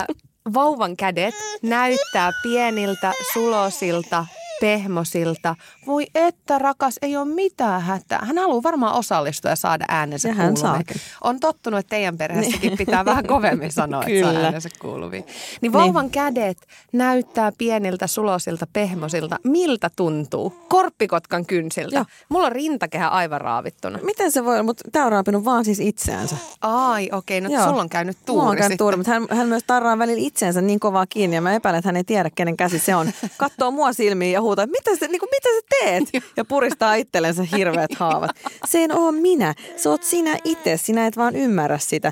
vauvan 0.53 0.97
kädet 0.97 1.35
näyttää 1.61 2.31
pieniltä, 2.43 3.11
sulosilta, 3.33 4.25
pehmosilta. 4.63 5.55
Voi 5.87 6.05
että 6.15 6.59
rakas, 6.59 6.99
ei 7.01 7.17
ole 7.17 7.25
mitään 7.25 7.81
hätää. 7.81 8.19
Hän 8.25 8.37
haluaa 8.37 8.63
varmaan 8.63 8.95
osallistua 8.95 9.51
ja 9.51 9.55
saada 9.55 9.85
äänensä 9.87 10.27
Ja 10.27 10.33
hän 10.33 10.53
kuuluviin. 10.53 10.85
On 11.23 11.39
tottunut, 11.39 11.79
että 11.79 11.89
teidän 11.89 12.17
perheessäkin 12.17 12.77
pitää 12.77 13.05
vähän 13.05 13.27
kovemmin 13.27 13.71
sanoa, 13.71 14.03
että 14.03 14.31
saa 14.31 14.43
äänensä 14.43 14.69
kuuluviin. 14.79 15.25
Niin 15.61 15.73
vauvan 15.73 16.09
kädet 16.09 16.57
näyttää 16.93 17.51
pieniltä, 17.57 18.07
sulosilta, 18.07 18.67
pehmosilta. 18.73 19.37
Miltä 19.43 19.89
tuntuu? 19.95 20.65
Korppikotkan 20.69 21.45
kynsiltä. 21.45 21.95
Joo. 21.95 22.05
Mulla 22.29 22.45
on 22.45 22.51
rintakehä 22.51 23.07
aivan 23.07 23.41
raavittuna. 23.41 23.99
Miten 24.03 24.31
se 24.31 24.45
voi, 24.45 24.63
mutta 24.63 24.83
tää 24.91 25.05
on 25.05 25.11
raapinut 25.11 25.45
vaan 25.45 25.65
siis 25.65 25.79
itseänsä. 25.79 26.35
Ai, 26.61 27.09
okei, 27.11 27.41
no 27.41 27.49
Joo. 27.49 27.63
sulla 27.63 27.81
on 27.81 27.89
käynyt 27.89 28.17
tuuri 28.25 28.39
Mulla 28.39 28.51
on 28.51 28.57
käynyt 28.57 28.77
tuuri, 28.77 28.97
mutta 28.97 29.11
hän, 29.11 29.27
hän 29.29 29.47
myös 29.47 29.63
tarraa 29.67 29.97
välillä 29.97 30.27
itseensä 30.27 30.61
niin 30.61 30.79
kovaa 30.79 31.05
kiinni 31.05 31.35
ja 31.35 31.41
mä 31.41 31.53
epäilen, 31.53 31.79
että 31.79 31.87
hän 31.87 31.97
ei 31.97 32.03
tiedä, 32.03 32.29
kenen 32.35 32.57
käsi 32.57 32.79
se 32.79 32.95
on. 32.95 33.11
Katsoo 33.37 33.71
mua 33.71 33.93
silmiin 33.93 34.31
ja 34.31 34.41
huutaa, 34.41 34.52
että 34.61 34.71
mitä, 34.71 34.95
sä, 34.99 35.07
niin 35.07 35.19
kuin, 35.19 35.29
mitä 35.29 35.49
sä 35.49 35.61
teet? 35.79 36.23
Ja 36.37 36.45
puristaa 36.45 36.95
itsellensä 36.95 37.43
hirveät 37.43 37.93
haavat. 37.99 38.31
Se 38.67 38.83
en 38.83 38.97
oo 38.97 39.11
minä, 39.11 39.53
se 39.77 39.89
oot 39.89 40.03
sinä 40.03 40.37
itse, 40.43 40.77
sinä 40.77 41.07
et 41.07 41.17
vaan 41.17 41.35
ymmärrä 41.35 41.77
sitä. 41.77 42.11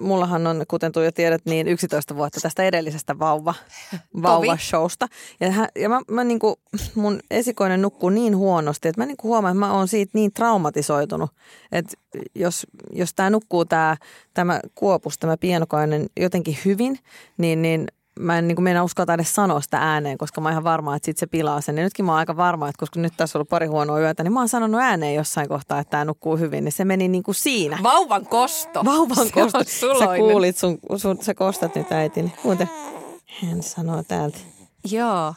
Mullahan 0.00 0.46
on, 0.46 0.64
kuten 0.68 0.92
Tuija 0.92 1.12
tiedät, 1.12 1.42
niin 1.44 1.68
11 1.68 2.16
vuotta 2.16 2.40
tästä 2.40 2.62
edellisestä 2.62 3.18
vauva, 3.18 3.54
vauvashowsta. 4.22 5.08
Ja, 5.40 5.50
hän, 5.50 5.68
ja 5.76 5.88
mä, 5.88 6.00
mä 6.10 6.24
niinku, 6.24 6.60
mun 6.94 7.20
esikoinen 7.30 7.82
nukkuu 7.82 8.10
niin 8.10 8.36
huonosti, 8.36 8.88
että 8.88 9.00
mä 9.00 9.06
niinku 9.06 9.28
huomaan, 9.28 9.56
että 9.56 9.66
mä 9.66 9.72
oon 9.72 9.88
siitä 9.88 10.10
niin 10.14 10.32
traumatisoitunut. 10.32 11.30
Että 11.72 11.92
jos, 12.34 12.66
jos 12.92 13.14
tämä 13.14 13.30
nukkuu 13.30 13.64
tää, 13.64 13.96
tämä 14.34 14.60
kuopus, 14.74 15.18
tämä 15.18 15.36
pienokainen 15.36 16.06
jotenkin 16.20 16.58
hyvin, 16.64 16.98
niin, 17.38 17.62
niin 17.62 17.88
mä 18.20 18.38
en 18.38 18.48
niin 18.48 18.56
kuin 18.56 18.64
meinaa 18.64 18.84
uskaltaa 18.84 19.14
edes 19.14 19.34
sanoa 19.34 19.60
sitä 19.60 19.78
ääneen, 19.78 20.18
koska 20.18 20.40
mä 20.40 20.48
oon 20.48 20.52
ihan 20.52 20.64
varma, 20.64 20.96
että 20.96 21.06
sit 21.06 21.18
se 21.18 21.26
pilaa 21.26 21.60
sen. 21.60 21.76
Ja 21.76 21.84
nytkin 21.84 22.04
mä 22.04 22.12
oon 22.12 22.18
aika 22.18 22.36
varma, 22.36 22.68
että 22.68 22.78
koska 22.78 23.00
nyt 23.00 23.12
tässä 23.16 23.38
on 23.38 23.40
ollut 23.40 23.48
pari 23.48 23.66
huonoa 23.66 24.00
yötä, 24.00 24.22
niin 24.22 24.32
mä 24.32 24.40
oon 24.40 24.48
sanonut 24.48 24.80
ääneen 24.80 25.14
jossain 25.14 25.48
kohtaa, 25.48 25.78
että 25.78 25.90
tämä 25.90 26.04
nukkuu 26.04 26.36
hyvin, 26.36 26.64
niin 26.64 26.72
se 26.72 26.84
meni 26.84 27.08
niin 27.08 27.22
kuin 27.22 27.34
siinä. 27.34 27.78
Vauvan 27.82 28.26
kosto. 28.26 28.84
Vauvan 28.84 29.26
Se 29.26 29.32
kosto. 29.32 29.64
Sä 29.98 30.16
kuulit, 30.16 30.56
sun, 30.56 30.78
sun, 30.96 31.18
sä 31.20 31.34
kostat 31.34 31.74
nyt 31.74 31.92
äitini. 31.92 32.32
Kuuntele. 32.42 32.70
Hän 33.42 33.62
sanoo 33.62 34.02
täältä. 34.02 34.38
Joo. 34.90 35.34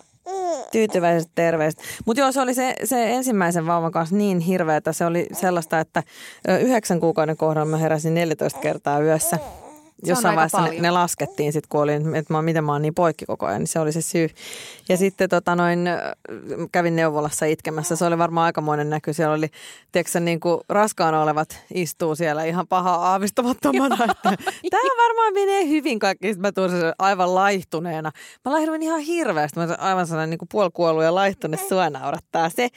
Tyytyväiset 0.71 1.31
terveiset. 1.35 1.81
Mutta 2.05 2.21
joo, 2.21 2.31
se 2.31 2.41
oli 2.41 2.53
se, 2.53 2.75
se 2.83 3.11
ensimmäisen 3.11 3.67
vauvan 3.67 3.91
kanssa 3.91 4.15
niin 4.15 4.39
hirveätä. 4.39 4.93
Se 4.93 5.05
oli 5.05 5.27
sellaista, 5.33 5.79
että 5.79 6.03
yhdeksän 6.61 6.99
kuukauden 6.99 7.37
kohdalla 7.37 7.65
mä 7.65 7.77
heräsin 7.77 8.13
14 8.13 8.59
kertaa 8.59 8.99
yössä. 8.99 9.39
Jossain 10.03 10.39
aika 10.39 10.51
vaiheessa 10.57 10.75
ne, 10.75 10.81
ne 10.81 10.91
laskettiin 10.91 11.53
sitten, 11.53 11.69
kun 11.69 11.81
olin, 11.81 12.15
että 12.15 12.33
mä, 12.33 12.41
miten 12.41 12.63
mä 12.63 12.71
oon 12.71 12.81
niin 12.81 12.95
poikki 12.95 13.25
koko 13.25 13.45
ajan, 13.45 13.59
niin 13.59 13.67
se 13.67 13.79
oli 13.79 13.91
se 13.91 14.01
syy. 14.01 14.29
Ja 14.89 14.97
sitten 14.97 15.29
tota 15.29 15.55
noin, 15.55 15.89
kävin 16.71 16.95
neuvolassa 16.95 17.45
itkemässä. 17.45 17.95
Se 17.95 18.05
oli 18.05 18.17
varmaan 18.17 18.45
aikamoinen 18.45 18.89
näky. 18.89 19.13
Siellä 19.13 19.35
oli, 19.35 19.47
tiedätkö, 19.91 20.19
niin 20.19 20.39
kuin 20.39 20.61
raskaana 20.69 21.21
olevat 21.21 21.59
istuu 21.73 22.15
siellä 22.15 22.43
ihan 22.43 22.67
paha 22.67 22.95
aavistamattomana, 22.95 23.95
että 23.95 24.43
tämä 24.69 24.89
varmaan 25.03 25.33
menee 25.33 25.67
hyvin 25.67 25.99
kaikki. 25.99 26.27
Sitten 26.27 26.41
mä 26.41 26.51
tuun 26.51 26.69
aivan 26.99 27.35
laihtuneena. 27.35 28.11
Mä 28.45 28.51
laihduin 28.51 28.83
ihan 28.83 28.99
hirveästi. 28.99 29.59
Mä 29.59 29.65
olin 29.65 29.79
aivan 29.79 30.07
sellainen 30.07 30.29
niin 30.29 30.37
kuin 30.37 30.49
puolikuollut 30.51 31.03
ja 31.03 31.15
laihtunut. 31.15 31.59
Sua 31.69 31.89
naurattaa 31.89 32.49
se. 32.49 32.67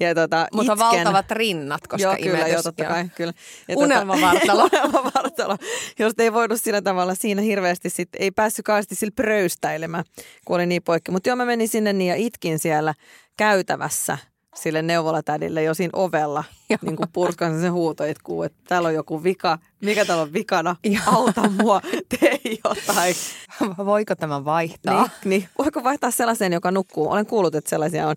Ja 0.00 0.14
tota, 0.14 0.46
Mutta 0.52 0.72
itken. 0.72 0.86
valtavat 0.88 1.30
rinnat, 1.30 1.86
koska 1.86 2.02
Joo, 2.02 2.16
kyllä, 2.22 2.38
imetys, 2.38 2.52
joo, 2.52 2.62
totta 2.62 2.84
kai, 2.84 3.08
kyllä. 3.14 3.32
Ja 3.68 3.76
Unelmavartalo. 3.76 4.64
Unelmavartalo. 4.72 5.56
Jos 5.98 6.12
ei 6.18 6.32
voinut 6.32 6.60
sillä 6.66 6.82
tavalla 6.82 7.14
siinä 7.14 7.42
hirveästi, 7.42 7.90
sit 7.90 8.08
ei 8.18 8.30
päässyt 8.30 8.64
kauheasti 8.64 8.94
sillä 8.94 9.12
pröystäilemään, 9.16 10.04
kun 10.44 10.56
oli 10.56 10.66
niin 10.66 10.82
poikki. 10.82 11.10
Mutta 11.10 11.28
joo, 11.28 11.36
mä 11.36 11.44
menin 11.44 11.68
sinne 11.68 11.92
niin 11.92 12.08
ja 12.08 12.16
itkin 12.16 12.58
siellä 12.58 12.94
käytävässä 13.36 14.18
sille 14.56 14.82
neuvolatädille 14.82 15.62
jo 15.62 15.74
siinä 15.74 15.90
ovella, 15.92 16.44
niin 16.82 16.96
kuin 16.96 17.08
purskan 17.12 17.60
sen 17.60 17.72
huutoitkuu, 17.72 18.42
että 18.42 18.58
täällä 18.68 18.86
on 18.86 18.94
joku 18.94 19.22
vika, 19.22 19.58
mikä 19.80 20.04
täällä 20.04 20.22
on 20.22 20.32
vikana, 20.32 20.76
auta 21.06 21.50
mua, 21.62 21.80
tee 22.08 22.40
jotain. 22.64 23.14
Voiko 23.86 24.14
tämä 24.14 24.44
vaihtaa? 24.44 25.02
Niin, 25.02 25.10
niin. 25.24 25.48
Voiko 25.58 25.84
vaihtaa 25.84 26.10
sellaiseen, 26.10 26.52
joka 26.52 26.70
nukkuu? 26.70 27.10
Olen 27.10 27.26
kuullut, 27.26 27.54
että 27.54 27.70
sellaisia 27.70 28.08
on. 28.08 28.14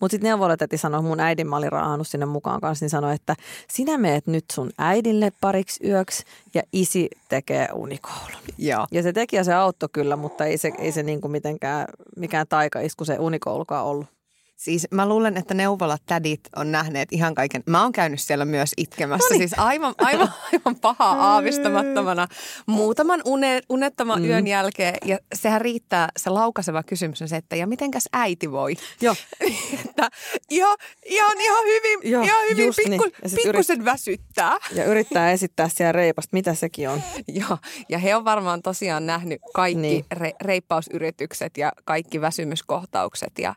Mutta 0.00 0.12
sitten 0.12 0.28
neuvolatäti 0.28 0.78
sanoi, 0.78 1.02
mun 1.02 1.20
äidin 1.20 1.48
mä 1.48 1.56
olin 1.56 1.72
raahannut 1.72 2.08
sinne 2.08 2.26
mukaan 2.26 2.60
kanssa, 2.60 2.84
niin 2.84 2.90
sanoi, 2.90 3.14
että 3.14 3.34
sinä 3.70 3.98
meet 3.98 4.26
nyt 4.26 4.44
sun 4.52 4.70
äidille 4.78 5.32
pariksi 5.40 5.86
yöksi 5.86 6.24
ja 6.54 6.62
isi 6.72 7.08
tekee 7.28 7.68
unikoulun. 7.72 8.40
Joo. 8.58 8.86
Ja 8.92 9.02
se 9.02 9.12
teki 9.12 9.36
ja 9.36 9.44
se 9.44 9.54
auttoi 9.54 9.88
kyllä, 9.92 10.16
mutta 10.16 10.44
ei 10.44 10.58
se, 10.58 10.72
ei 10.78 10.92
se 10.92 11.02
niinku 11.02 11.28
mitenkään 11.28 11.86
mikään 12.16 12.46
taikaisku 12.48 13.04
se 13.04 13.18
unikoulukaan 13.18 13.84
ollut. 13.84 14.15
Siis 14.56 14.88
mä 14.90 15.08
luulen, 15.08 15.36
että 15.36 15.54
neuvolat 15.54 16.02
tädit 16.06 16.40
on 16.56 16.72
nähneet 16.72 17.08
ihan 17.12 17.34
kaiken. 17.34 17.62
Mä 17.66 17.82
oon 17.82 17.92
käynyt 17.92 18.20
siellä 18.20 18.44
myös 18.44 18.70
itkemässä. 18.76 19.34
Noniin. 19.34 19.48
Siis 19.48 19.58
aivan, 19.58 19.94
aivan, 19.98 20.28
aivan 20.52 20.76
pahaa 20.76 21.32
aavistamattomana 21.32 22.28
muutaman 22.66 23.22
une, 23.24 23.60
unettoman 23.68 24.22
mm. 24.22 24.28
yön 24.28 24.46
jälkeen. 24.46 24.94
Ja 25.04 25.18
sehän 25.34 25.60
riittää, 25.60 26.08
se 26.16 26.30
laukaiseva 26.30 26.82
kysymys 26.82 27.22
on 27.22 27.28
se, 27.28 27.36
että 27.36 27.56
ja 27.56 27.66
mitenkäs 27.66 28.08
äiti 28.12 28.52
voi? 28.52 28.74
Joo. 29.00 29.14
että 29.88 30.10
joo, 30.50 30.76
ihan, 31.04 31.40
ihan 31.40 31.64
hyvin, 31.64 32.10
Joo, 32.12 32.22
ihan 32.22 32.42
hyvin 32.50 32.72
niin. 32.76 33.00
pikku, 33.02 33.16
sit 33.26 33.42
pikkusen 33.42 33.84
väsyttää. 33.84 34.56
Ja 34.72 34.84
yrittää 34.84 35.30
esittää 35.30 35.68
siellä 35.68 35.92
reipasta, 35.92 36.30
mitä 36.32 36.54
sekin 36.54 36.88
on. 36.88 37.02
Joo, 37.40 37.58
ja 37.88 37.98
he 37.98 38.14
on 38.14 38.24
varmaan 38.24 38.62
tosiaan 38.62 39.06
nähnyt 39.06 39.40
kaikki 39.54 39.80
Niin. 39.80 39.92
niin. 39.92 40.04
re, 40.12 40.32
reippausyritykset 40.42 41.56
ja 41.56 41.72
kaikki 41.84 42.20
väsymyskohtaukset. 42.20 43.38
Ja 43.38 43.54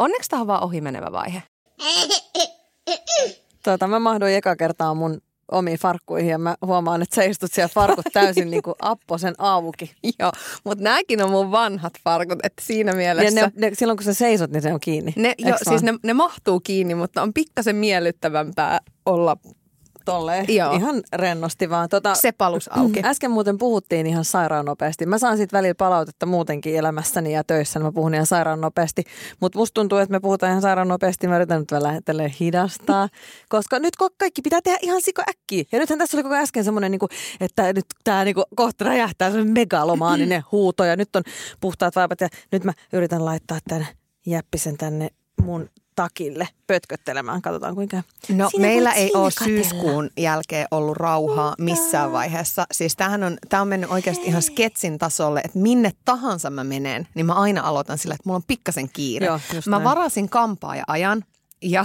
onneksi 0.00 0.30
tämä 0.30 0.40
on 0.40 0.46
vaan 0.46 0.62
ohimenevä 0.62 1.12
vaihe. 1.12 1.42
Tota, 3.64 3.86
mä 3.86 3.98
mahduin 3.98 4.34
eka 4.34 4.56
kertaa 4.56 4.94
mun 4.94 5.20
omiin 5.52 5.78
farkkuihin 5.78 6.30
ja 6.30 6.38
mä 6.38 6.56
huomaan, 6.66 7.02
että 7.02 7.14
sä 7.14 7.22
istut 7.22 7.52
siellä 7.52 7.68
farkut 7.74 8.06
täysin 8.12 8.50
niin 8.50 8.62
kuin 8.62 8.74
apposen 8.80 9.34
auki. 9.38 9.92
Joo, 10.18 10.32
mutta 10.64 10.84
nämäkin 10.84 11.22
on 11.22 11.30
mun 11.30 11.50
vanhat 11.50 11.92
farkut, 12.04 12.38
että 12.42 12.62
siinä 12.64 12.90
Ja 12.90 12.96
mielessä... 12.96 13.40
ne, 13.40 13.52
ne, 13.56 13.70
silloin 13.74 13.96
kun 13.96 14.04
sä 14.04 14.14
seisot, 14.14 14.50
niin 14.50 14.62
se 14.62 14.72
on 14.72 14.80
kiinni. 14.80 15.12
ne, 15.16 15.34
jo, 15.38 15.56
siis 15.68 15.82
ne, 15.82 15.94
ne 16.02 16.12
mahtuu 16.12 16.60
kiinni, 16.60 16.94
mutta 16.94 17.22
on 17.22 17.34
pikkasen 17.34 17.76
miellyttävämpää 17.76 18.80
olla 19.06 19.36
tolleen 20.10 20.44
Joo. 20.48 20.72
ihan 20.72 21.02
rennosti 21.12 21.70
vaan. 21.70 21.88
Tota, 21.88 22.14
Se 22.14 22.32
palus 22.32 22.70
auki. 22.72 23.00
Äsken 23.10 23.30
muuten 23.30 23.58
puhuttiin 23.58 24.06
ihan 24.06 24.24
sairaan 24.24 24.64
nopeasti. 24.64 25.06
Mä 25.06 25.18
saan 25.18 25.36
siitä 25.36 25.56
välillä 25.56 25.74
palautetta 25.74 26.26
muutenkin 26.26 26.76
elämässäni 26.76 27.32
ja 27.32 27.44
töissä. 27.44 27.80
Mä 27.80 27.92
puhun 27.92 28.14
ihan 28.14 28.26
sairaan 28.26 28.60
nopeasti. 28.60 29.04
Mutta 29.40 29.58
musta 29.58 29.74
tuntuu, 29.74 29.98
että 29.98 30.12
me 30.12 30.20
puhutaan 30.20 30.50
ihan 30.50 30.62
sairaan 30.62 30.88
nopeasti. 30.88 31.28
Mä 31.28 31.36
yritän 31.36 31.60
nyt 31.60 31.72
vähän 31.72 32.04
tälleen 32.04 32.34
hidastaa. 32.40 33.08
Koska 33.48 33.78
nyt 33.78 33.94
kaikki 34.18 34.42
pitää 34.42 34.60
tehdä 34.64 34.78
ihan 34.82 35.02
siko 35.02 35.22
äkkiä. 35.30 35.64
Ja 35.72 35.78
nythän 35.78 35.98
tässä 35.98 36.16
oli 36.16 36.22
koko 36.22 36.34
äsken 36.34 36.64
semmoinen, 36.64 36.90
niinku, 36.90 37.08
että 37.40 37.72
nyt 37.72 37.86
tämä 38.04 38.24
niinku, 38.24 38.44
kohta 38.56 38.84
räjähtää 38.84 39.30
semmoinen 39.30 39.54
megalomaaninen 39.54 40.42
huuto. 40.52 40.84
Ja 40.84 40.96
nyt 40.96 41.16
on 41.16 41.22
puhtaat 41.60 41.96
vaipat. 41.96 42.20
Ja 42.20 42.28
nyt 42.52 42.64
mä 42.64 42.72
yritän 42.92 43.24
laittaa 43.24 43.58
tämän 43.68 43.86
jäppisen 44.26 44.76
tänne 44.76 45.08
mun 45.42 45.68
takille 46.00 46.48
pötköttelemään. 46.66 47.42
Katsotaan 47.42 47.74
kuinka. 47.74 48.02
No 48.28 48.50
Sinä 48.50 48.60
meillä 48.60 48.92
ei 48.92 49.10
ole 49.14 49.30
katella. 49.38 49.62
syyskuun 49.62 50.10
jälkeen 50.16 50.66
ollut 50.70 50.96
rauhaa 50.96 51.54
missään 51.58 52.12
vaiheessa. 52.12 52.66
Siis 52.72 52.96
tämähän 52.96 53.22
on, 53.22 53.38
tämä 53.48 53.60
on 53.60 53.68
mennyt 53.68 53.90
oikeasti 53.90 54.24
ihan 54.26 54.42
sketsin 54.42 54.98
tasolle, 54.98 55.40
että 55.44 55.58
minne 55.58 55.90
tahansa 56.04 56.50
mä 56.50 56.64
menen, 56.64 57.08
niin 57.14 57.26
mä 57.26 57.32
aina 57.32 57.62
aloitan 57.62 57.98
sillä, 57.98 58.14
että 58.14 58.22
mulla 58.26 58.36
on 58.36 58.42
pikkasen 58.46 58.88
kiire. 58.92 59.26
Joo, 59.26 59.40
mä 59.66 59.76
näin. 59.76 59.84
varasin 59.84 60.28
kampaaja-ajan 60.28 61.24
ja 61.62 61.84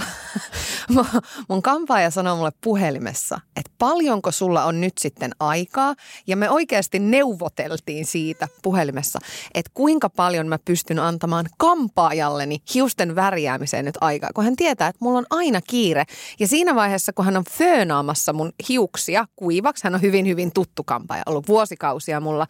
mun- 1.48 1.62
kampaaja 1.62 2.10
sanoi 2.10 2.36
mulle 2.36 2.52
puhelimessa, 2.60 3.40
että 3.56 3.70
paljonko 3.78 4.32
sulla 4.32 4.64
on 4.64 4.80
nyt 4.80 4.98
sitten 4.98 5.32
aikaa. 5.40 5.94
Ja 6.26 6.36
me 6.36 6.50
oikeasti 6.50 6.98
neuvoteltiin 6.98 8.06
siitä 8.06 8.48
puhelimessa, 8.62 9.18
että 9.54 9.70
kuinka 9.74 10.10
paljon 10.10 10.48
mä 10.48 10.58
pystyn 10.64 10.98
antamaan 10.98 11.46
kampaajalleni 11.58 12.58
hiusten 12.74 13.14
värjäämiseen 13.14 13.84
nyt 13.84 13.98
aikaa. 14.00 14.30
Kun 14.34 14.44
hän 14.44 14.56
tietää, 14.56 14.88
että 14.88 15.04
mulla 15.04 15.18
on 15.18 15.26
aina 15.30 15.60
kiire. 15.60 16.04
Ja 16.40 16.48
siinä 16.48 16.74
vaiheessa, 16.74 17.12
kun 17.12 17.24
hän 17.24 17.36
on 17.36 17.44
föönaamassa 17.50 18.32
mun 18.32 18.52
hiuksia 18.68 19.26
kuivaksi, 19.36 19.84
hän 19.84 19.94
on 19.94 20.02
hyvin, 20.02 20.26
hyvin 20.26 20.52
tuttu 20.52 20.84
kampaaja, 20.84 21.22
ollut 21.26 21.48
vuosikausia 21.48 22.20
mulla. 22.20 22.46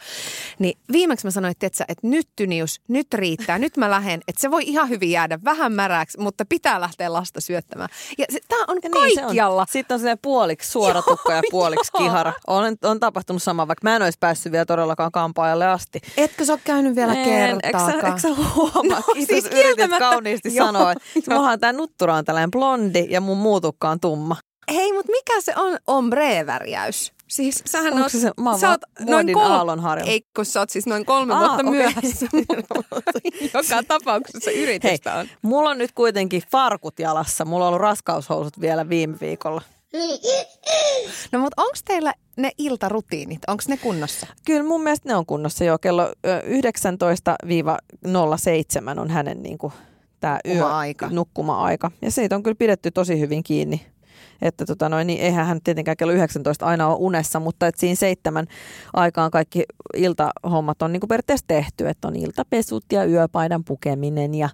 Niin 0.58 0.78
viimeksi 0.92 1.26
mä 1.26 1.30
sanoin, 1.30 1.54
että, 1.60 1.84
että 1.88 2.06
nyt 2.06 2.28
Tynius, 2.36 2.80
nyt 2.88 3.14
riittää, 3.14 3.58
nyt 3.58 3.76
mä 3.76 3.90
lähden. 3.90 4.20
Että 4.28 4.40
se 4.40 4.50
voi 4.50 4.62
ihan 4.64 4.88
hyvin 4.88 5.10
jäädä 5.10 5.38
vähän 5.44 5.72
märäksi, 5.72 6.20
mutta 6.20 6.44
pitää 6.44 6.80
lähteä 6.80 7.12
lasta 7.12 7.40
syöttämään. 7.40 7.88
Ja 8.18 8.25
tää 8.48 8.58
on 8.68 8.78
Ja 8.82 8.90
niin 8.94 9.14
se 9.14 9.20
kaikkialla. 9.22 9.60
on. 9.60 9.66
Sitten 9.70 9.94
on 9.94 9.98
sellainen 10.00 10.18
puoliksi 10.22 10.70
suora 10.70 11.02
tukka 11.02 11.32
ja 11.32 11.42
puoliksi 11.50 11.90
joo. 11.94 12.02
kihara. 12.02 12.32
On, 12.46 12.76
on 12.84 13.00
tapahtunut 13.00 13.42
sama, 13.42 13.68
vaikka 13.68 13.80
mä 13.84 13.96
en 13.96 14.02
olisi 14.02 14.18
päässyt 14.20 14.52
vielä 14.52 14.64
todellakaan 14.64 15.12
kampaajalle 15.12 15.66
asti. 15.66 16.00
Etkö 16.16 16.44
sä 16.44 16.52
ole 16.52 16.60
käynyt 16.64 16.96
vielä 16.96 17.14
kertaakaan? 17.14 18.06
eikö 18.06 18.18
sä 18.20 18.28
huomaa? 18.54 18.96
No, 19.06 19.12
Kiitos, 19.12 19.26
siis 19.26 19.46
yritit 19.46 19.98
kauniisti 19.98 20.54
Joo, 20.54 20.66
sanoa. 20.66 20.92
että 20.92 21.04
joo. 21.14 21.36
Mullahan 21.36 21.60
tämä 21.60 21.72
nuttura 21.72 22.14
on 22.14 22.24
tällainen 22.24 22.50
blondi 22.50 23.06
ja 23.10 23.20
mun 23.20 23.38
muu 23.38 23.60
tukka 23.60 23.90
on 23.90 24.00
tumma. 24.00 24.36
Hei, 24.74 24.92
mutta 24.92 25.12
mikä 25.12 25.40
se 25.40 25.52
on 25.56 25.78
ombre-värjäys? 25.86 27.12
Siis 27.28 27.62
sähän 27.66 27.92
Onko 27.92 28.02
oot, 28.02 28.12
se 28.12 28.20
se- 28.20 28.30
mä 28.40 28.50
oon 28.50 28.58
sä 28.60 28.70
oot 28.70 28.80
noin 29.00 29.10
muodin 29.10 29.36
aallonharjalla. 29.52 30.12
Ei, 30.12 30.22
kun 30.36 30.44
sä 30.44 30.60
oot 30.60 30.70
siis 30.70 30.86
noin 30.86 31.04
kolme 31.04 31.34
Aa, 31.34 31.40
vuotta 31.40 31.54
okei. 31.56 31.70
myöhässä. 31.70 32.26
Joka 33.54 33.82
tapauksessa 33.88 34.50
yritystä 34.50 35.14
on. 35.14 35.26
Mulla 35.42 35.70
on 35.70 35.78
nyt 35.78 35.92
kuitenkin 35.92 36.42
farkut 36.50 36.98
jalassa. 36.98 37.44
Mulla 37.44 37.64
on 37.64 37.68
ollut 37.68 37.80
raskaushousut 37.80 38.60
vielä 38.60 38.88
viime 38.88 39.16
viikolla. 39.20 39.62
No 41.32 41.38
mutta 41.38 41.62
onko 41.62 41.76
teillä 41.84 42.14
ne 42.36 42.50
iltarutiinit, 42.58 43.38
onko 43.46 43.62
ne 43.68 43.76
kunnossa? 43.76 44.26
Kyllä 44.46 44.62
mun 44.62 44.82
mielestä 44.82 45.08
ne 45.08 45.16
on 45.16 45.26
kunnossa 45.26 45.64
jo. 45.64 45.78
Kello 45.78 46.02
ö, 46.26 46.42
19-07 48.96 49.00
on 49.00 49.10
hänen 49.10 49.42
niin 49.42 49.58
kuin, 49.58 49.72
tämä 50.20 50.38
yö, 50.48 50.54
nukkuma-aika. 51.10 51.90
Ja 52.02 52.10
siitä 52.10 52.36
on 52.36 52.42
kyllä 52.42 52.54
pidetty 52.58 52.90
tosi 52.90 53.20
hyvin 53.20 53.42
kiinni. 53.42 53.86
Että 54.42 54.64
tota 54.64 54.88
noin, 54.88 55.06
niin 55.06 55.20
eihän 55.20 55.46
hän 55.46 55.60
tietenkään 55.64 55.96
kello 55.96 56.12
19 56.12 56.66
aina 56.66 56.86
ole 56.86 56.96
unessa, 56.98 57.40
mutta 57.40 57.66
että 57.66 57.80
siinä 57.80 57.94
seitsemän 57.94 58.46
aikaan 58.92 59.30
kaikki 59.30 59.64
iltahommat 59.94 60.82
on 60.82 60.92
niin 60.92 61.00
kuin 61.00 61.08
periaatteessa 61.08 61.46
tehty. 61.46 61.88
Että 61.88 62.08
on 62.08 62.16
iltapesut 62.16 62.84
ja 62.92 63.04
yöpaidan 63.04 63.64
pukeminen 63.64 64.34
ja, 64.34 64.48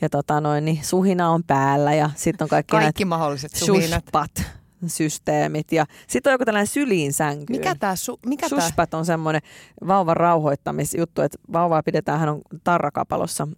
ja 0.00 0.08
tota 0.08 0.40
noin, 0.40 0.64
niin 0.64 0.84
suhina 0.84 1.30
on 1.30 1.44
päällä 1.44 1.94
ja 1.94 2.10
sitten 2.14 2.44
on 2.44 2.48
kaikki, 2.48 2.70
Kaikki 2.70 3.04
mahdolliset 3.04 3.54
suhinat. 3.54 4.04
systeemit 4.86 5.72
ja 5.72 5.86
sitten 6.08 6.30
on 6.30 6.34
joku 6.34 6.44
tällainen 6.44 6.66
syliin 6.66 7.12
sänky. 7.12 7.52
Mikä 7.52 7.74
tämä 7.74 7.96
su, 7.96 8.18
mikä 8.26 8.48
tää? 8.48 8.60
Suspat 8.60 8.94
on 8.94 9.06
semmoinen 9.06 9.42
vauvan 9.86 10.16
rauhoittamisjuttu, 10.16 11.22
että 11.22 11.38
vauvaa 11.52 11.82
pidetään, 11.82 12.20
hän 12.20 12.28
on 12.28 12.40
tarrakapalossa. 12.64 13.48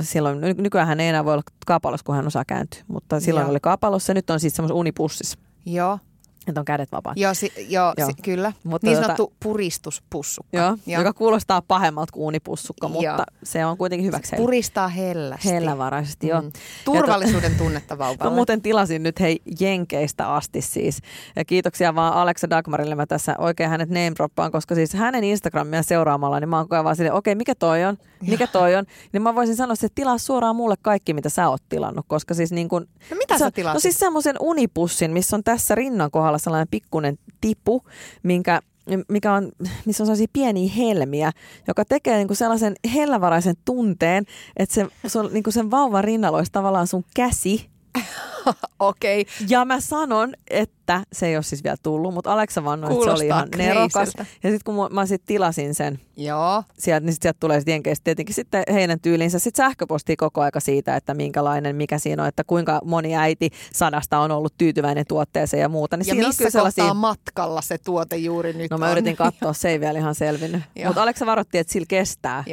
Silloin, 0.00 0.40
ny- 0.40 0.54
nykyään 0.58 0.88
hän 0.88 1.00
ei 1.00 1.08
enää 1.08 1.24
voi 1.24 1.32
olla 1.32 1.42
kapalossa, 1.66 2.04
kun 2.04 2.14
hän 2.14 2.26
osaa 2.26 2.44
kääntyä, 2.44 2.82
mutta 2.88 3.20
silloin 3.20 3.44
Joo. 3.44 3.50
oli 3.50 3.60
kapalossa. 3.60 4.14
Nyt 4.14 4.30
on 4.30 4.40
siis 4.40 4.56
semmoisessa 4.56 4.78
unipussissa, 4.78 5.38
Joo, 5.66 5.98
että 6.48 6.60
on 6.60 6.64
kädet 6.64 6.92
vapaat. 6.92 7.16
joo, 7.16 7.34
si, 7.34 7.52
joo, 7.68 7.94
Joo. 7.98 8.06
Si, 8.08 8.14
kyllä. 8.22 8.52
Mutta 8.64 8.86
niin 8.86 8.98
tota- 8.98 9.02
sanottu 9.02 9.32
puristuspussukka. 9.42 10.56
Joo, 10.58 10.76
joka 10.86 11.12
kuulostaa 11.12 11.62
pahemmalta 11.62 12.12
kuin 12.12 12.24
unipussukka, 12.24 12.88
mutta 12.88 13.04
Joo. 13.04 13.18
se 13.42 13.66
on 13.66 13.78
kuitenkin 13.78 14.06
hyväksi 14.06 14.32
heille. 14.32 14.44
Puristaa 14.44 14.88
hellästi. 14.88 15.48
Hellävaraisesti, 15.48 16.28
joo. 16.28 16.42
Mm. 16.42 16.52
Turvallisuuden 16.84 17.54
tunnetta 17.58 17.94
Mä 17.94 17.98
vauvalle. 17.98 18.34
muuten 18.34 18.62
tilasin 18.62 19.02
nyt 19.02 19.20
hei 19.20 19.40
Jenkeistä 19.60 20.34
asti 20.34 20.60
siis. 20.62 20.98
Ja 21.36 21.44
kiitoksia 21.44 21.94
vaan 21.94 22.14
Alexa 22.14 22.50
Dagmarille 22.50 22.94
mä 22.94 23.06
tässä 23.06 23.34
oikein 23.38 23.70
hänet 23.70 23.88
name 23.88 24.12
droppaan, 24.16 24.52
koska 24.52 24.74
siis 24.74 24.94
hänen 24.94 25.24
Instagramia 25.24 25.82
seuraamalla, 25.82 26.40
niin 26.40 26.48
mä 26.48 26.58
oon 26.58 26.84
vaan 26.84 26.96
silleen, 26.96 27.14
okei, 27.14 27.34
mikä 27.34 27.54
toi 27.54 27.84
on? 27.84 27.98
Mikä 28.26 28.46
toi 28.46 28.74
on? 28.74 28.84
Niin 29.12 29.22
mä 29.22 29.34
voisin 29.34 29.56
sanoa, 29.56 29.72
että 29.74 29.88
tilaa 29.94 30.18
suoraan 30.18 30.56
mulle 30.56 30.74
kaikki, 30.82 31.14
mitä 31.14 31.28
sä 31.28 31.48
oot 31.48 31.62
tilannut, 31.68 32.04
koska 32.08 32.34
siis 32.34 32.52
niin 32.52 32.68
kun, 32.68 32.86
No 33.10 33.16
mitä 33.16 33.34
se 33.34 33.38
sä 33.38 33.46
on- 33.46 33.52
tilasit? 33.52 33.74
No 33.74 33.80
siis 33.80 33.98
semmoisen 33.98 34.36
unipussin, 34.40 35.10
missä 35.10 35.36
on 35.36 35.44
tässä 35.44 35.74
rinnan 35.74 36.10
kohdalla 36.10 36.33
sellainen 36.38 36.68
pikkunen 36.70 37.18
tipu, 37.40 37.82
minkä 38.22 38.60
mikä 39.08 39.32
on, 39.32 39.52
missä 39.84 40.02
on 40.02 40.06
sellaisia 40.06 40.26
pieniä 40.32 40.72
helmiä, 40.76 41.32
joka 41.68 41.84
tekee 41.84 42.16
niinku 42.16 42.34
sellaisen 42.34 42.74
hellävaraisen 42.94 43.54
tunteen, 43.64 44.24
että 44.56 44.74
se, 44.74 44.86
se 45.06 45.18
on, 45.18 45.30
niinku 45.32 45.50
sen 45.50 45.70
vauvan 45.70 46.04
rinnalla 46.04 46.38
olisi 46.38 46.52
tavallaan 46.52 46.86
sun 46.86 47.04
käsi, 47.16 47.70
Okei, 48.78 49.20
okay. 49.20 49.46
ja 49.48 49.64
mä 49.64 49.80
sanon, 49.80 50.34
että 50.50 51.04
se 51.12 51.26
ei 51.26 51.36
ole 51.36 51.42
siis 51.42 51.64
vielä 51.64 51.76
tullut, 51.82 52.14
mutta 52.14 52.32
Aleksa 52.32 52.64
vannoi, 52.64 52.92
että 52.92 53.04
se 53.04 53.10
oli 53.10 53.26
ihan 53.26 53.48
nerokas. 53.56 54.12
Ja 54.18 54.50
sitten 54.50 54.60
kun 54.64 54.88
mä, 54.90 55.06
sit 55.06 55.22
tilasin 55.26 55.74
sen 55.74 56.00
joo. 56.16 56.62
sieltä, 56.78 57.06
niin 57.06 57.12
sit 57.12 57.22
sieltä 57.22 57.36
tulee 57.40 57.60
sit 57.60 57.68
jenkeistä 57.68 58.04
tietenkin 58.04 58.34
sitten 58.34 58.64
heidän 58.72 59.00
tyylinsä 59.00 59.38
sit 59.38 59.56
sähköpostia 59.56 60.16
koko 60.18 60.40
aika 60.40 60.60
siitä, 60.60 60.96
että 60.96 61.14
minkälainen, 61.14 61.76
mikä 61.76 61.98
siinä 61.98 62.22
on, 62.22 62.28
että 62.28 62.44
kuinka 62.44 62.80
moni 62.84 63.16
äiti 63.16 63.50
sadasta 63.72 64.18
on 64.18 64.30
ollut 64.30 64.54
tyytyväinen 64.58 65.04
tuotteeseen 65.08 65.60
ja 65.60 65.68
muuta. 65.68 65.96
Niin 65.96 66.06
Ja 66.06 66.14
siinä 66.14 66.26
on 66.26 66.28
missä 66.28 66.38
kyllä 66.38 66.50
sellaisia... 66.50 66.94
matkalla 66.94 67.62
se 67.62 67.78
tuote 67.78 68.16
juuri 68.16 68.52
nyt 68.52 68.70
No 68.70 68.78
mä 68.78 68.86
on? 68.86 68.92
yritin 68.92 69.16
katsoa, 69.24 69.52
se 69.52 69.68
ei 69.68 69.80
vielä 69.80 69.98
ihan 69.98 70.14
selvinnyt. 70.14 70.62
Mutta 70.86 71.02
Aleksa 71.02 71.26
varoitti, 71.26 71.58
että 71.58 71.72
sillä 71.72 71.86
kestää. 71.88 72.44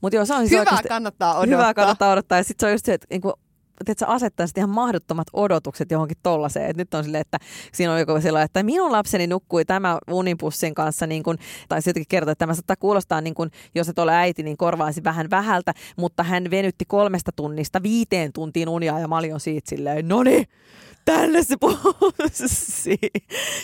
Mutta 0.00 0.16
joo, 0.16 0.24
se 0.24 0.34
on 0.34 0.40
siis 0.40 0.50
Hyvää 0.50 0.60
oikeasti... 0.60 0.88
kannattaa 0.88 1.38
odottaa. 1.38 1.56
Hyvää 1.58 1.74
kannattaa 1.74 2.12
odottaa. 2.12 2.38
Ja 2.38 2.44
sitten 2.44 2.60
se 2.60 2.66
on 2.66 2.72
just 2.72 2.84
se, 2.84 2.94
että 2.94 3.06
niinku, 3.10 3.32
että 3.80 3.94
sä 4.00 4.06
asettaisit 4.06 4.58
ihan 4.58 4.70
mahdottomat 4.70 5.26
odotukset 5.32 5.90
johonkin 5.90 6.16
tollaiseen. 6.22 6.70
Et 6.70 6.76
nyt 6.76 6.94
on 6.94 7.04
silleen, 7.04 7.20
että 7.20 7.38
siinä 7.72 7.92
on 7.92 7.98
joku 7.98 8.20
sellainen, 8.20 8.44
että 8.44 8.62
minun 8.62 8.92
lapseni 8.92 9.26
nukkui 9.26 9.64
tämä 9.64 9.98
unipussin 10.10 10.74
kanssa, 10.74 11.06
niin 11.06 11.22
kuin, 11.22 11.38
tai 11.68 11.82
se 11.82 11.90
jotenkin 11.90 12.08
kertoo, 12.08 12.32
että 12.32 12.42
tämä 12.42 12.54
saattaa 12.54 12.76
kuulostaa, 12.76 13.20
niin 13.20 13.34
kuin, 13.34 13.50
jos 13.74 13.88
et 13.88 13.98
ole 13.98 14.14
äiti, 14.14 14.42
niin 14.42 14.56
korvaisi 14.56 15.04
vähän 15.04 15.30
vähältä, 15.30 15.74
mutta 15.96 16.22
hän 16.22 16.50
venytti 16.50 16.84
kolmesta 16.84 17.32
tunnista 17.36 17.82
viiteen 17.82 18.32
tuntiin 18.32 18.68
unia 18.68 18.98
ja 18.98 19.08
mä 19.08 19.18
olin 19.18 19.40
siitä 19.40 19.68
silleen, 19.68 20.08
no 20.08 20.22
niin, 20.22 20.44
tänne 21.04 21.42
se 21.42 21.56
pussi. 21.60 22.98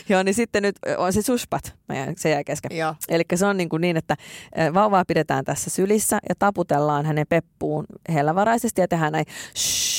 Joo, 0.08 0.22
niin 0.22 0.34
sitten 0.34 0.62
nyt 0.62 0.76
on 0.98 1.12
se 1.12 1.22
suspat, 1.22 1.74
se 2.16 2.30
jäi 2.30 2.44
kesken. 2.44 2.70
Eli 3.08 3.22
se 3.34 3.46
on 3.46 3.56
niin, 3.56 3.68
kuin 3.68 3.80
niin, 3.80 3.96
että 3.96 4.16
vauvaa 4.74 5.04
pidetään 5.04 5.44
tässä 5.44 5.70
sylissä 5.70 6.18
ja 6.28 6.34
taputellaan 6.38 7.06
hänen 7.06 7.26
peppuun 7.28 7.86
hellävaraisesti 8.12 8.80
ja 8.80 8.88
tehdään 8.88 9.12
näin. 9.12 9.26
Shhh. 9.56 9.91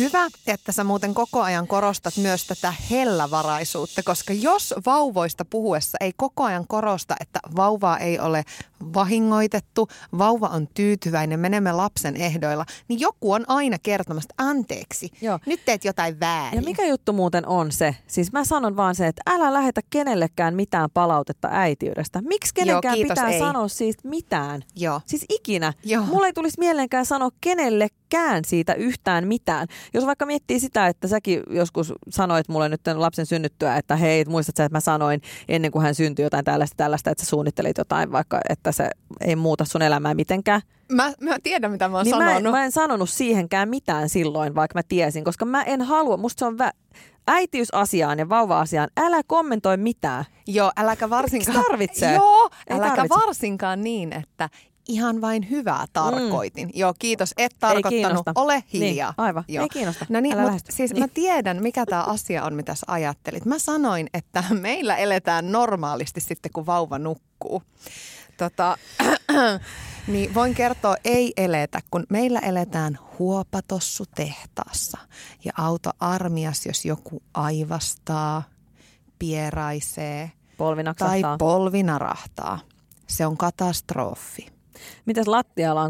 Hyvä, 0.00 0.28
että 0.46 0.72
sä 0.72 0.84
muuten 0.84 1.14
koko 1.14 1.42
ajan 1.42 1.66
korostat 1.66 2.16
myös 2.16 2.46
tätä 2.46 2.74
hellävaraisuutta, 2.90 4.02
koska 4.02 4.32
jos 4.32 4.74
vauvoista 4.86 5.44
puhuessa 5.44 5.98
ei 6.00 6.12
koko 6.16 6.44
ajan 6.44 6.66
korosta, 6.66 7.16
että 7.20 7.40
vauvaa 7.56 7.98
ei 7.98 8.18
ole 8.18 8.44
vahingoitettu, 8.94 9.88
vauva 10.18 10.46
on 10.46 10.68
tyytyväinen, 10.74 11.40
menemme 11.40 11.72
lapsen 11.72 12.16
ehdoilla, 12.16 12.64
niin 12.88 13.00
joku 13.00 13.32
on 13.32 13.44
aina 13.48 13.76
kertomassa, 13.82 14.34
anteeksi, 14.38 15.08
Joo. 15.20 15.38
nyt 15.46 15.60
teet 15.64 15.84
jotain 15.84 16.20
väärin. 16.20 16.56
Ja 16.56 16.62
mikä 16.62 16.86
juttu 16.86 17.12
muuten 17.12 17.46
on 17.46 17.72
se? 17.72 17.96
Siis 18.06 18.32
mä 18.32 18.44
sanon 18.44 18.76
vaan 18.76 18.94
se, 18.94 19.06
että 19.06 19.22
älä 19.26 19.52
lähetä 19.52 19.80
kenellekään 19.90 20.54
mitään 20.54 20.90
palautetta 20.94 21.48
äitiydestä. 21.52 22.22
Miksi 22.22 22.54
kenenkään 22.54 22.94
kiitos, 22.94 23.10
pitää 23.10 23.30
ei. 23.30 23.38
sanoa 23.38 23.68
siitä 23.68 24.08
mitään? 24.08 24.62
Joo. 24.76 25.00
Siis 25.06 25.24
ikinä. 25.28 25.72
Joo. 25.84 26.04
Mulla 26.04 26.26
ei 26.26 26.32
tulisi 26.32 26.58
mieleenkään 26.58 27.06
sanoa 27.06 27.30
kenellekään 27.40 28.44
siitä 28.46 28.74
yhtään 28.74 29.28
mitään. 29.28 29.68
Jos 29.94 30.06
vaikka 30.06 30.26
miettii 30.26 30.60
sitä, 30.60 30.86
että 30.86 31.08
säkin 31.08 31.42
joskus 31.50 31.92
sanoit 32.08 32.48
mulle 32.48 32.68
nyt 32.68 32.80
lapsen 32.94 33.26
synnyttyä, 33.26 33.76
että 33.76 33.96
hei, 33.96 34.24
muistat 34.24 34.56
sä, 34.56 34.64
että 34.64 34.76
mä 34.76 34.80
sanoin 34.80 35.20
ennen 35.48 35.70
kuin 35.70 35.82
hän 35.82 35.94
syntyi 35.94 36.22
jotain 36.22 36.44
tällaista, 36.44 36.76
tällaista, 36.76 37.10
että 37.10 37.24
sä 37.24 37.30
suunnittelit 37.30 37.78
jotain 37.78 38.12
vaikka, 38.12 38.40
että 38.48 38.69
että 38.70 38.84
se 38.84 38.90
ei 39.20 39.36
muuta 39.36 39.64
sun 39.64 39.82
elämää 39.82 40.14
mitenkään. 40.14 40.60
Mä, 40.92 41.12
mä 41.20 41.36
tiedän, 41.42 41.70
mitä 41.70 41.88
mä 41.88 41.96
oon 41.96 42.04
Niin 42.04 42.16
mä, 42.18 42.24
en, 42.24 42.28
sanonut. 42.36 42.52
mä 42.52 42.64
en 42.64 42.72
sanonut 42.72 43.10
siihenkään 43.10 43.68
mitään 43.68 44.08
silloin, 44.08 44.54
vaikka 44.54 44.78
mä 44.78 44.82
tiesin, 44.88 45.24
koska 45.24 45.44
mä 45.44 45.62
en 45.62 45.82
halua, 45.82 46.16
musta 46.16 46.38
se 46.38 46.44
on 46.44 46.54
vä- 46.58 46.98
äitiysasiaan 47.28 48.18
ja 48.18 48.28
vauva-asiaan, 48.28 48.88
älä 48.96 49.20
kommentoi 49.26 49.76
mitään. 49.76 50.24
Joo, 50.46 50.72
äläkä 50.76 51.10
varsinkaan... 51.10 51.56
Miksi 51.56 51.68
tarvitsee? 51.70 52.14
Joo, 52.14 52.50
Ei 52.66 52.76
äläkä 52.76 52.96
tarvitse. 52.96 53.18
varsinkaan 53.26 53.84
niin, 53.84 54.12
että 54.12 54.48
ihan 54.88 55.20
vain 55.20 55.50
hyvää 55.50 55.84
tarkoitin. 55.92 56.66
Mm. 56.68 56.72
Joo, 56.74 56.94
kiitos, 56.98 57.34
et 57.36 57.52
tarkoittanut. 57.58 58.26
Ole 58.34 58.64
hiljaa. 58.72 59.10
Niin, 59.10 59.14
aivan, 59.26 59.44
Joo. 59.48 59.62
ei 59.62 59.68
kiinnosta. 59.68 60.06
No 60.08 60.20
niin, 60.20 60.38
mut 60.38 60.52
siis 60.70 60.92
Niin. 60.92 61.02
mä 61.02 61.08
tiedän, 61.08 61.62
mikä 61.62 61.86
tämä 61.86 62.02
asia 62.02 62.44
on, 62.44 62.54
mitä 62.54 62.74
sä 62.74 62.84
ajattelit. 62.86 63.44
Mä 63.44 63.58
sanoin, 63.58 64.06
että 64.14 64.44
meillä 64.60 64.96
eletään 64.96 65.52
normaalisti 65.52 66.20
sitten, 66.20 66.52
kun 66.52 66.66
vauva 66.66 66.98
nukkuu. 66.98 67.62
Tota, 68.40 68.78
niin 70.12 70.34
voin 70.34 70.54
kertoa, 70.54 70.96
ei 71.04 71.32
eletä, 71.36 71.80
kun 71.90 72.06
meillä 72.08 72.38
eletään 72.38 72.98
huopatossu 73.18 74.04
tehtaassa 74.14 74.98
ja 75.44 75.52
auto 75.56 75.90
armias, 76.00 76.66
jos 76.66 76.84
joku 76.84 77.22
aivastaa, 77.34 78.42
pieraisee 79.18 80.32
tai 80.58 80.82
naksahtaa. 80.82 81.36
polvi 81.38 81.82
narahtaa. 81.82 82.58
Se 83.06 83.26
on 83.26 83.36
katastrofi. 83.36 84.59
Mitäs 85.06 85.26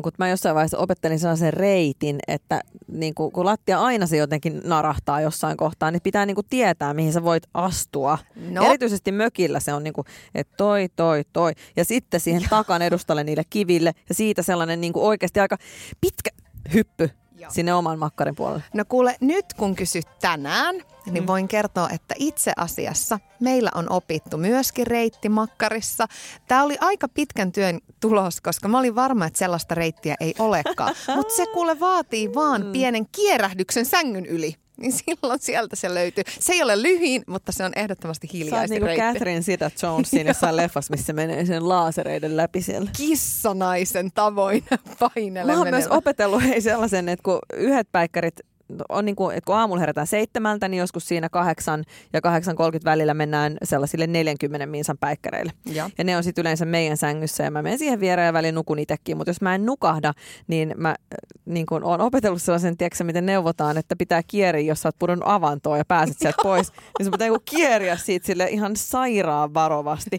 kun 0.03 0.12
mä 0.18 0.29
jossain 0.29 0.55
vaiheessa 0.55 0.79
opettelin 0.79 1.18
sellaisen 1.18 1.53
reitin, 1.53 2.18
että 2.29 2.61
niin 2.88 3.14
kun, 3.14 3.33
kun 3.33 3.44
lattia 3.44 3.81
aina 3.81 4.07
se 4.07 4.16
jotenkin 4.16 4.61
narahtaa 4.64 5.20
jossain 5.20 5.57
kohtaa, 5.57 5.90
niin 5.90 6.03
pitää 6.03 6.26
niin 6.26 6.35
kuin 6.35 6.46
tietää, 6.50 6.94
mihin 6.94 7.12
sä 7.12 7.24
voit 7.24 7.42
astua. 7.55 8.18
No. 8.50 8.64
Erityisesti 8.64 9.12
mökillä 9.12 9.61
se 9.61 9.72
on 9.72 9.85
niin 9.85 9.94
kuin, 9.94 10.07
että 10.35 10.55
toi, 10.57 10.88
toi, 10.96 11.22
toi. 11.33 11.53
Ja 11.76 11.85
sitten 11.85 12.20
siihen 12.20 12.42
takan 12.50 12.83
edustalle 12.83 13.24
niille 13.24 13.42
kiville 13.50 13.92
ja 14.09 14.14
siitä 14.14 14.42
sellainen 14.42 14.81
niin 14.81 14.92
kuin 14.92 15.05
oikeasti 15.05 15.40
aika 15.40 15.57
pitkä 16.00 16.31
hyppy 16.74 17.11
Joo. 17.40 17.50
sinne 17.50 17.74
oman 17.74 17.98
makkarin 17.98 18.37
puolelle. 18.37 18.62
No 18.74 18.85
kuule, 18.88 19.16
nyt 19.20 19.55
kun 19.57 19.74
kysyt 19.74 20.07
tänään, 20.20 20.76
niin 21.07 21.26
voin 21.26 21.48
kertoa, 21.48 21.88
että 21.90 22.14
itse 22.18 22.53
asiassa 22.57 23.18
meillä 23.40 23.70
on 23.74 23.92
opittu 23.92 24.37
myöskin 24.37 24.87
reitti 24.87 25.29
makkarissa. 25.29 26.07
Tämä 26.48 26.62
oli 26.62 26.76
aika 26.81 27.09
pitkän 27.09 27.53
työn 27.53 27.81
tulos, 28.00 28.40
koska 28.40 28.68
mä 28.68 28.79
olin 28.79 28.94
varma, 28.94 29.26
että 29.26 29.38
sellaista 29.38 29.74
reittiä 29.74 30.14
ei 30.20 30.35
olekaan. 30.38 30.94
Mutta 31.16 31.35
se 31.35 31.46
kuule 31.46 31.81
vaatii 31.81 32.35
vaan 32.35 32.64
pienen 32.72 33.07
kierähdyksen 33.12 33.87
sängyn 33.87 34.26
yli. 34.26 34.55
Niin 34.83 34.93
silloin 34.93 35.38
sieltä 35.40 35.77
se 35.77 35.95
löytyy. 35.95 36.25
Se 36.40 36.53
ei 36.53 36.62
ole 36.62 36.83
lyhin, 36.83 37.23
mutta 37.27 37.53
se 37.53 37.64
on 37.64 37.73
ehdottomasti 37.77 38.29
hiljaisin 38.33 38.75
niin 38.75 38.83
reitti. 38.83 39.03
Catherine 39.03 39.40
Zeta 39.43 39.71
Jonesin 39.83 40.27
jossain 40.31 40.57
leffassa, 40.57 40.90
missä 40.90 41.12
menee 41.12 41.47
sen 41.47 41.69
laasereiden 41.69 42.37
läpi 42.37 42.62
siellä. 42.62 42.90
Kissanaisen 42.97 44.11
tavoin 44.14 44.64
Mä 44.71 44.79
painele 44.99 45.53
oon 45.57 45.69
myös 45.71 45.85
menevä. 45.85 45.97
opetellut 45.97 46.43
hei 46.43 46.61
sellaisen, 46.61 47.09
että 47.09 47.23
kun 47.23 47.38
yhdet 47.55 47.88
päikkärit 47.93 48.40
on 48.88 49.04
niin 49.04 49.16
kuin, 49.16 49.37
että 49.37 49.46
kun 49.46 49.56
aamulla 49.56 49.80
herätään 49.80 50.06
seitsemältä, 50.06 50.68
niin 50.68 50.78
joskus 50.78 51.09
siinä 51.09 51.28
kahdeksan 51.28 51.85
ja 52.12 52.20
8.30 52.20 52.80
välillä 52.85 53.14
mennään 53.14 53.56
sellaisille 53.62 54.06
40 54.06 54.66
minsan 54.66 54.98
päikkäreille. 54.98 55.52
Joo. 55.66 55.90
Ja 55.98 56.04
ne 56.04 56.16
on 56.16 56.24
sitten 56.24 56.42
yleensä 56.42 56.64
meidän 56.64 56.96
sängyssä 56.96 57.44
ja 57.44 57.50
mä 57.50 57.62
menen 57.62 57.78
siihen 57.78 58.00
viereen 58.00 58.26
ja 58.26 58.33
väliin 58.33 58.54
nukun 58.54 58.78
itsekin. 58.78 59.16
Mutta 59.16 59.30
jos 59.30 59.40
mä 59.40 59.54
en 59.54 59.66
nukahda, 59.66 60.12
niin 60.46 60.74
mä 60.76 60.88
äh, 60.88 60.96
niin 61.44 61.66
kun 61.66 61.85
oon 61.85 62.00
opetellut 62.00 62.42
sellaisen, 62.42 62.76
tiedätkö, 62.76 63.04
miten 63.04 63.26
neuvotaan, 63.26 63.78
että 63.78 63.96
pitää 63.96 64.22
kieriä, 64.26 64.68
jos 64.68 64.83
sä 64.83 64.88
oot 64.88 64.98
pudonnut 64.98 65.28
avantoon 65.28 65.78
ja 65.78 65.85
pääset 65.85 66.18
sieltä 66.18 66.42
pois. 66.42 66.72
Niin 66.98 67.04
sun 67.04 67.12
pitää 67.12 67.28
niinku 67.28 67.42
kieriä 67.44 67.96
siitä 67.96 68.26
sille 68.26 68.48
ihan 68.50 68.76
sairaan 68.76 69.54
varovasti. 69.54 70.16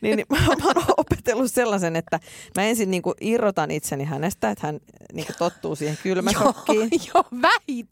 niin, 0.00 0.16
niin 0.16 0.26
mä 0.30 0.38
oon 0.48 0.84
opetellut 0.96 1.50
sellaisen, 1.52 1.96
että 1.96 2.20
mä 2.56 2.64
ensin 2.64 2.90
niin 2.90 3.02
irrotan 3.20 3.70
itseni 3.70 4.04
hänestä, 4.04 4.50
että 4.50 4.66
hän 4.66 4.80
niin 5.12 5.26
tottuu 5.38 5.76
siihen 5.76 5.98
kylmäsokkiin. 6.02 6.90
Joo, 7.14 7.24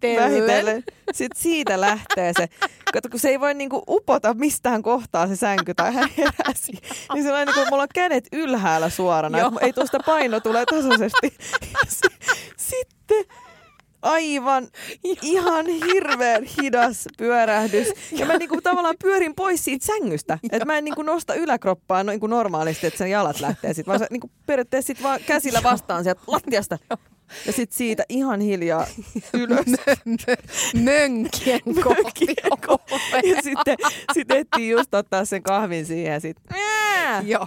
vähitellen. 0.02 0.46
Vähitellen. 0.46 0.82
Sitten 1.12 1.42
siitä 1.42 1.80
lähtee 1.80 2.32
se. 2.36 2.48
Kato, 2.92 3.08
kun 3.08 3.20
se 3.20 3.28
ei 3.28 3.40
voi 3.40 3.54
niinku 3.54 3.82
upota 3.88 4.34
mistään 4.34 4.82
kohtaa 4.82 5.28
se 5.28 5.36
sänky 5.36 5.74
tai 5.74 5.94
hän 5.94 6.08
heräsi. 6.18 6.72
Niin 7.14 7.24
se 7.24 7.32
on 7.32 7.46
niinku, 7.46 7.70
mulla 7.70 7.82
on 7.82 7.88
kädet 7.94 8.28
ylhäällä 8.32 8.88
suorana. 8.88 9.38
Joo. 9.38 9.52
Ei 9.60 9.72
tuosta 9.72 9.98
paino 10.06 10.40
tulee 10.40 10.64
tasaisesti. 10.66 11.36
Sitten 12.56 13.24
aivan 14.02 14.68
ihan 15.22 15.66
hirveän 15.66 16.44
hidas 16.44 17.08
pyörähdys. 17.18 17.88
Ja 18.12 18.26
mä 18.26 18.38
niinku 18.38 18.60
tavallaan 18.60 18.96
pyörin 19.02 19.34
pois 19.34 19.64
siitä 19.64 19.86
sängystä. 19.86 20.38
Että 20.52 20.64
mä 20.64 20.78
en 20.78 20.84
niinku 20.84 21.02
nosta 21.02 21.34
yläkroppaa 21.34 22.04
noin 22.04 22.20
kuin 22.20 22.30
normaalisti, 22.30 22.86
että 22.86 22.98
sen 22.98 23.10
jalat 23.10 23.40
lähtee 23.40 23.74
sit, 23.74 23.86
vaan 23.86 23.98
se 23.98 24.06
niinku 24.10 24.30
periaatteessa 24.46 24.86
sit 24.86 25.02
vaan 25.02 25.20
käsillä 25.26 25.62
vastaan 25.62 26.04
sieltä 26.04 26.20
lattiasta. 26.26 26.78
Ja 27.46 27.52
sitten 27.52 27.76
siitä 27.78 28.04
ihan 28.08 28.40
hiljaa 28.40 28.86
ylös. 29.34 29.66
Mönkien 30.74 31.60
kohti 31.84 32.26
ovea. 32.68 33.34
Ja 33.36 33.42
sitten 33.42 33.76
sit 34.12 34.30
ehtii 34.30 34.68
just 34.70 34.94
ottaa 34.94 35.24
sen 35.24 35.42
kahvin 35.42 35.86
siihen 35.86 36.12
ja 36.12 36.20
sitten 36.20 36.56
Joo. 37.24 37.46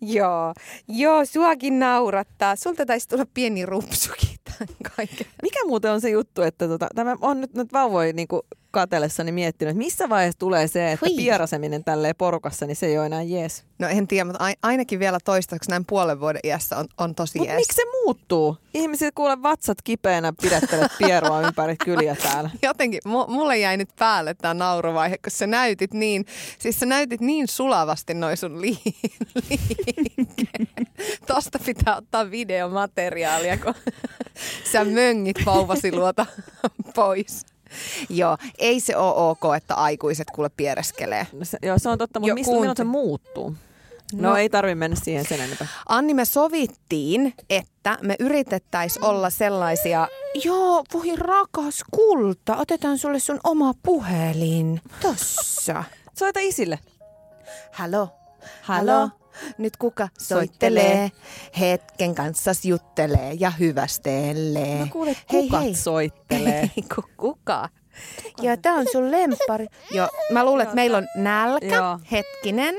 Joo. 0.00 0.54
Joo, 0.88 1.24
suakin 1.24 1.78
naurattaa. 1.78 2.56
Sulta 2.56 2.86
taisi 2.86 3.08
tulla 3.08 3.26
pieni 3.34 3.66
rupsukin 3.66 4.38
kaiken. 4.96 5.26
Mikä 5.42 5.64
muuten 5.66 5.90
on 5.92 6.00
se 6.00 6.10
juttu, 6.10 6.42
että 6.42 6.68
tota, 6.68 6.86
tämä 6.94 7.16
on 7.20 7.40
nyt, 7.40 7.54
nyt 7.54 7.72
vauvoja 7.72 8.12
niin 8.12 8.28
katellessani 8.70 9.32
miettinyt, 9.32 9.70
että 9.70 9.78
missä 9.84 10.08
vaiheessa 10.08 10.38
tulee 10.38 10.68
se, 10.68 10.92
että 10.92 11.06
Hui. 11.06 11.16
pieraseminen 11.16 11.84
tälleen 11.84 12.14
porukassa, 12.18 12.66
niin 12.66 12.76
se 12.76 12.86
ei 12.86 12.98
ole 12.98 13.06
enää 13.06 13.22
jees. 13.22 13.64
No 13.78 13.88
en 13.88 14.08
tiedä, 14.08 14.24
mutta 14.24 14.44
ai- 14.44 14.54
ainakin 14.62 14.98
vielä 14.98 15.18
toistaiseksi 15.24 15.70
näin 15.70 15.84
puolen 15.86 16.20
vuoden 16.20 16.40
iässä 16.44 16.76
on, 16.76 16.86
on 16.98 17.14
tosi 17.14 17.38
Mutta 17.38 17.52
jees. 17.52 17.60
miksi 17.60 17.76
se 17.76 17.82
muuttuu? 18.04 18.56
Ihmiset 18.74 19.14
kuule 19.14 19.42
vatsat 19.42 19.82
kipeänä 19.84 20.32
pidättelet 20.42 20.92
pierua 20.98 21.40
ympäri 21.46 21.76
kyliä 21.84 22.16
täällä. 22.22 22.50
Jotenkin, 22.62 23.00
mu- 23.08 23.30
mulle 23.30 23.58
jäi 23.58 23.76
nyt 23.76 23.90
päälle 23.98 24.34
tämä 24.34 24.54
nauruvaihe, 24.54 25.18
kun 25.18 25.30
sä 25.30 25.46
näytit 25.46 25.94
niin, 25.94 26.26
siis 26.58 26.80
sä 26.80 26.86
näytit 26.86 27.20
niin 27.20 27.48
sulavasti 27.48 28.14
noin 28.14 28.36
sun 28.36 28.60
li- 28.60 28.78
liikkeet. 29.34 30.88
Tosta 31.26 31.58
pitää 31.66 31.96
ottaa 31.96 32.30
videomateriaalia, 32.30 33.56
kun 33.58 33.74
sä 34.72 34.84
möngit 34.84 35.36
vauvasi 35.46 35.92
luota 35.92 36.26
pois. 36.96 37.46
Joo, 38.08 38.36
ei 38.58 38.80
se 38.80 38.96
ole 38.96 39.14
ok, 39.30 39.40
että 39.56 39.74
aikuiset 39.74 40.30
kuule 40.30 40.50
piereskelee. 40.56 41.26
No 41.32 41.44
Se, 41.44 41.58
joo, 41.62 41.78
se 41.78 41.88
on 41.88 41.98
totta, 41.98 42.20
mutta 42.20 42.30
Jo, 42.30 42.34
mistä, 42.34 42.52
milloin 42.52 42.76
se 42.76 42.84
muuttuu? 42.84 43.50
No, 43.50 43.56
No. 44.22 44.28
no 44.30 44.36
ei 44.36 44.48
tarvi 44.50 44.74
mennä 44.74 44.96
siihen 45.02 45.24
sen 45.28 45.40
enempää. 45.40 45.66
Anni, 45.88 46.14
me 46.14 46.24
sovittiin, 46.24 47.34
että 47.50 47.98
me 48.02 48.16
yritettäisiin 48.18 49.04
olla 49.04 49.30
sellaisia, 49.30 50.08
joo, 50.44 50.84
voi 50.94 51.16
rakas 51.16 51.84
kulta, 51.90 52.56
otetaan 52.56 52.98
sulle 52.98 53.18
sun 53.18 53.40
oma 53.44 53.74
puhelin. 53.82 54.80
Tossa. 55.02 55.84
Soita 56.18 56.40
isille. 56.42 56.78
Halo. 57.72 58.08
Halo. 58.62 58.92
Halo. 58.92 59.08
Nyt 59.58 59.76
kuka 59.76 60.08
soittelee, 60.18 61.10
hetken 61.60 62.14
kanssa 62.14 62.50
juttelee 62.64 63.32
ja 63.40 63.50
hyvästelee. 63.50 64.78
No 64.78 64.86
kuule, 64.90 65.16
Hei, 65.32 65.42
kukat 65.42 65.62
hei. 65.62 65.74
soittelee. 65.74 66.60
Hei, 66.76 66.84
ku, 66.94 67.04
kuka? 67.16 67.68
Joo, 68.42 68.56
tää 68.56 68.74
on 68.74 68.86
sun 68.92 69.10
lempari. 69.10 69.66
Joo, 69.90 70.08
mä 70.32 70.44
luulen, 70.44 70.62
että 70.62 70.74
meillä 70.74 70.98
on 70.98 71.06
nälkä. 71.16 71.76
Joo. 71.76 71.98
Hetkinen. 72.12 72.74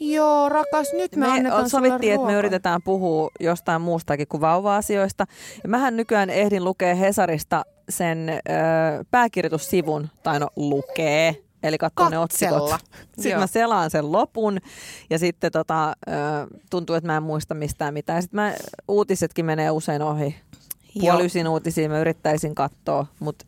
Joo, 0.00 0.48
rakas, 0.48 0.92
nyt 0.92 1.16
me, 1.16 1.26
Me 1.26 1.32
annetaan 1.32 1.70
sovittiin, 1.70 2.14
että 2.14 2.26
me 2.26 2.34
yritetään 2.34 2.82
puhua 2.82 3.30
jostain 3.40 3.82
muustakin 3.82 4.28
kuin 4.28 4.40
vauva-asioista. 4.40 5.26
Ja 5.62 5.68
mähän 5.68 5.96
nykyään 5.96 6.30
ehdin 6.30 6.64
lukea 6.64 6.94
Hesarista 6.94 7.64
sen 7.88 8.28
ö, 8.28 8.32
pääkirjoitussivun, 9.10 10.08
tai 10.22 10.40
no 10.40 10.48
lukee, 10.56 11.36
eli 11.62 11.78
katsoo 11.78 12.08
ne 12.08 12.18
otsikot. 12.18 12.70
Sitten 13.14 13.30
Joo. 13.30 13.40
mä 13.40 13.46
selaan 13.46 13.90
sen 13.90 14.12
lopun 14.12 14.58
ja 15.10 15.18
sitten 15.18 15.52
tota, 15.52 15.96
tuntuu, 16.70 16.96
että 16.96 17.06
mä 17.06 17.16
en 17.16 17.22
muista 17.22 17.54
mistään 17.54 17.94
mitään. 17.94 18.22
Sitten 18.22 18.40
mä, 18.40 18.54
uutisetkin 18.88 19.44
menee 19.44 19.70
usein 19.70 20.02
ohi. 20.02 20.36
Joo. 20.94 21.12
Puoli 21.12 21.26
ysin 21.26 21.48
uutisia 21.48 21.88
mä 21.88 21.98
yrittäisin 21.98 22.54
katsoa, 22.54 23.06
mutta 23.20 23.46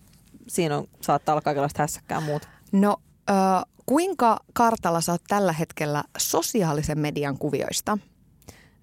siinä 0.48 0.78
on, 0.78 0.86
saattaa 1.00 1.32
olla 1.32 1.42
kaikenlaista 1.42 1.82
hässäkkää 1.82 2.20
muuta. 2.20 2.48
No, 2.72 2.96
ö, 3.30 3.32
kuinka 3.86 4.40
kartalla 4.52 5.00
sä 5.00 5.12
oot 5.12 5.22
tällä 5.28 5.52
hetkellä 5.52 6.04
sosiaalisen 6.18 6.98
median 6.98 7.38
kuvioista? 7.38 7.98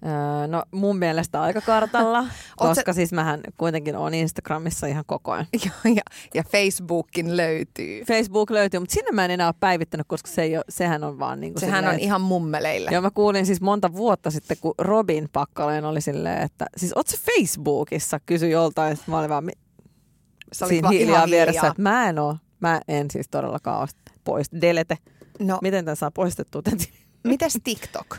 Öö, 0.06 0.46
no 0.46 0.62
mun 0.70 0.98
mielestä 0.98 1.42
aika 1.42 1.60
kartalla, 1.60 2.26
koska 2.56 2.92
siis 2.92 3.12
mähän 3.12 3.40
kuitenkin 3.56 3.96
on 3.96 4.14
Instagramissa 4.14 4.86
ihan 4.86 5.04
koko 5.06 5.32
ajan. 5.32 5.46
ja, 5.64 5.70
ja, 5.94 6.02
ja 6.34 6.42
Facebookin 6.42 7.36
löytyy. 7.36 8.04
Facebook 8.04 8.50
löytyy, 8.50 8.80
mutta 8.80 8.94
sinne 8.94 9.10
mä 9.12 9.24
en 9.24 9.30
enää 9.30 9.46
ole 9.46 9.54
päivittänyt, 9.60 10.06
koska 10.08 10.30
se 10.30 10.42
ei 10.42 10.56
ole, 10.56 10.64
sehän 10.68 11.04
on 11.04 11.18
vaan 11.18 11.40
niin 11.40 11.52
kuin 11.52 11.60
Sehän 11.60 11.88
on 11.88 11.98
ihan 11.98 12.20
mummeleille. 12.20 12.90
Joo, 12.92 13.02
mä 13.02 13.10
kuulin 13.10 13.46
siis 13.46 13.60
monta 13.60 13.92
vuotta 13.92 14.30
sitten, 14.30 14.56
kun 14.60 14.74
Robin 14.78 15.28
Pakkaleen 15.32 15.84
oli 15.84 16.00
silleen, 16.00 16.42
että 16.42 16.66
siis 16.76 16.92
oot 16.96 17.06
sä 17.06 17.16
Facebookissa? 17.16 18.20
Kysyi 18.26 18.50
joltain, 18.50 18.92
että 18.92 19.04
mä 19.06 19.18
olin 19.18 19.30
vaan 19.30 19.50
siinä 20.52 20.88
hiljaa 20.88 21.26
vieressä, 21.26 21.60
hiljaa. 21.60 21.70
että 21.70 21.82
mä 21.82 22.08
en 22.08 22.18
oo. 22.18 22.36
Mä 22.60 22.80
en 22.88 23.10
siis 23.10 23.28
todellakaan 23.28 23.80
ole 23.80 23.88
pois. 24.24 24.46
Delete. 24.60 24.98
No, 25.38 25.58
Miten 25.62 25.84
tämän 25.84 25.96
saa 25.96 26.10
poistettua? 26.10 26.62
Mites 27.24 27.58
TikTok? 27.64 28.18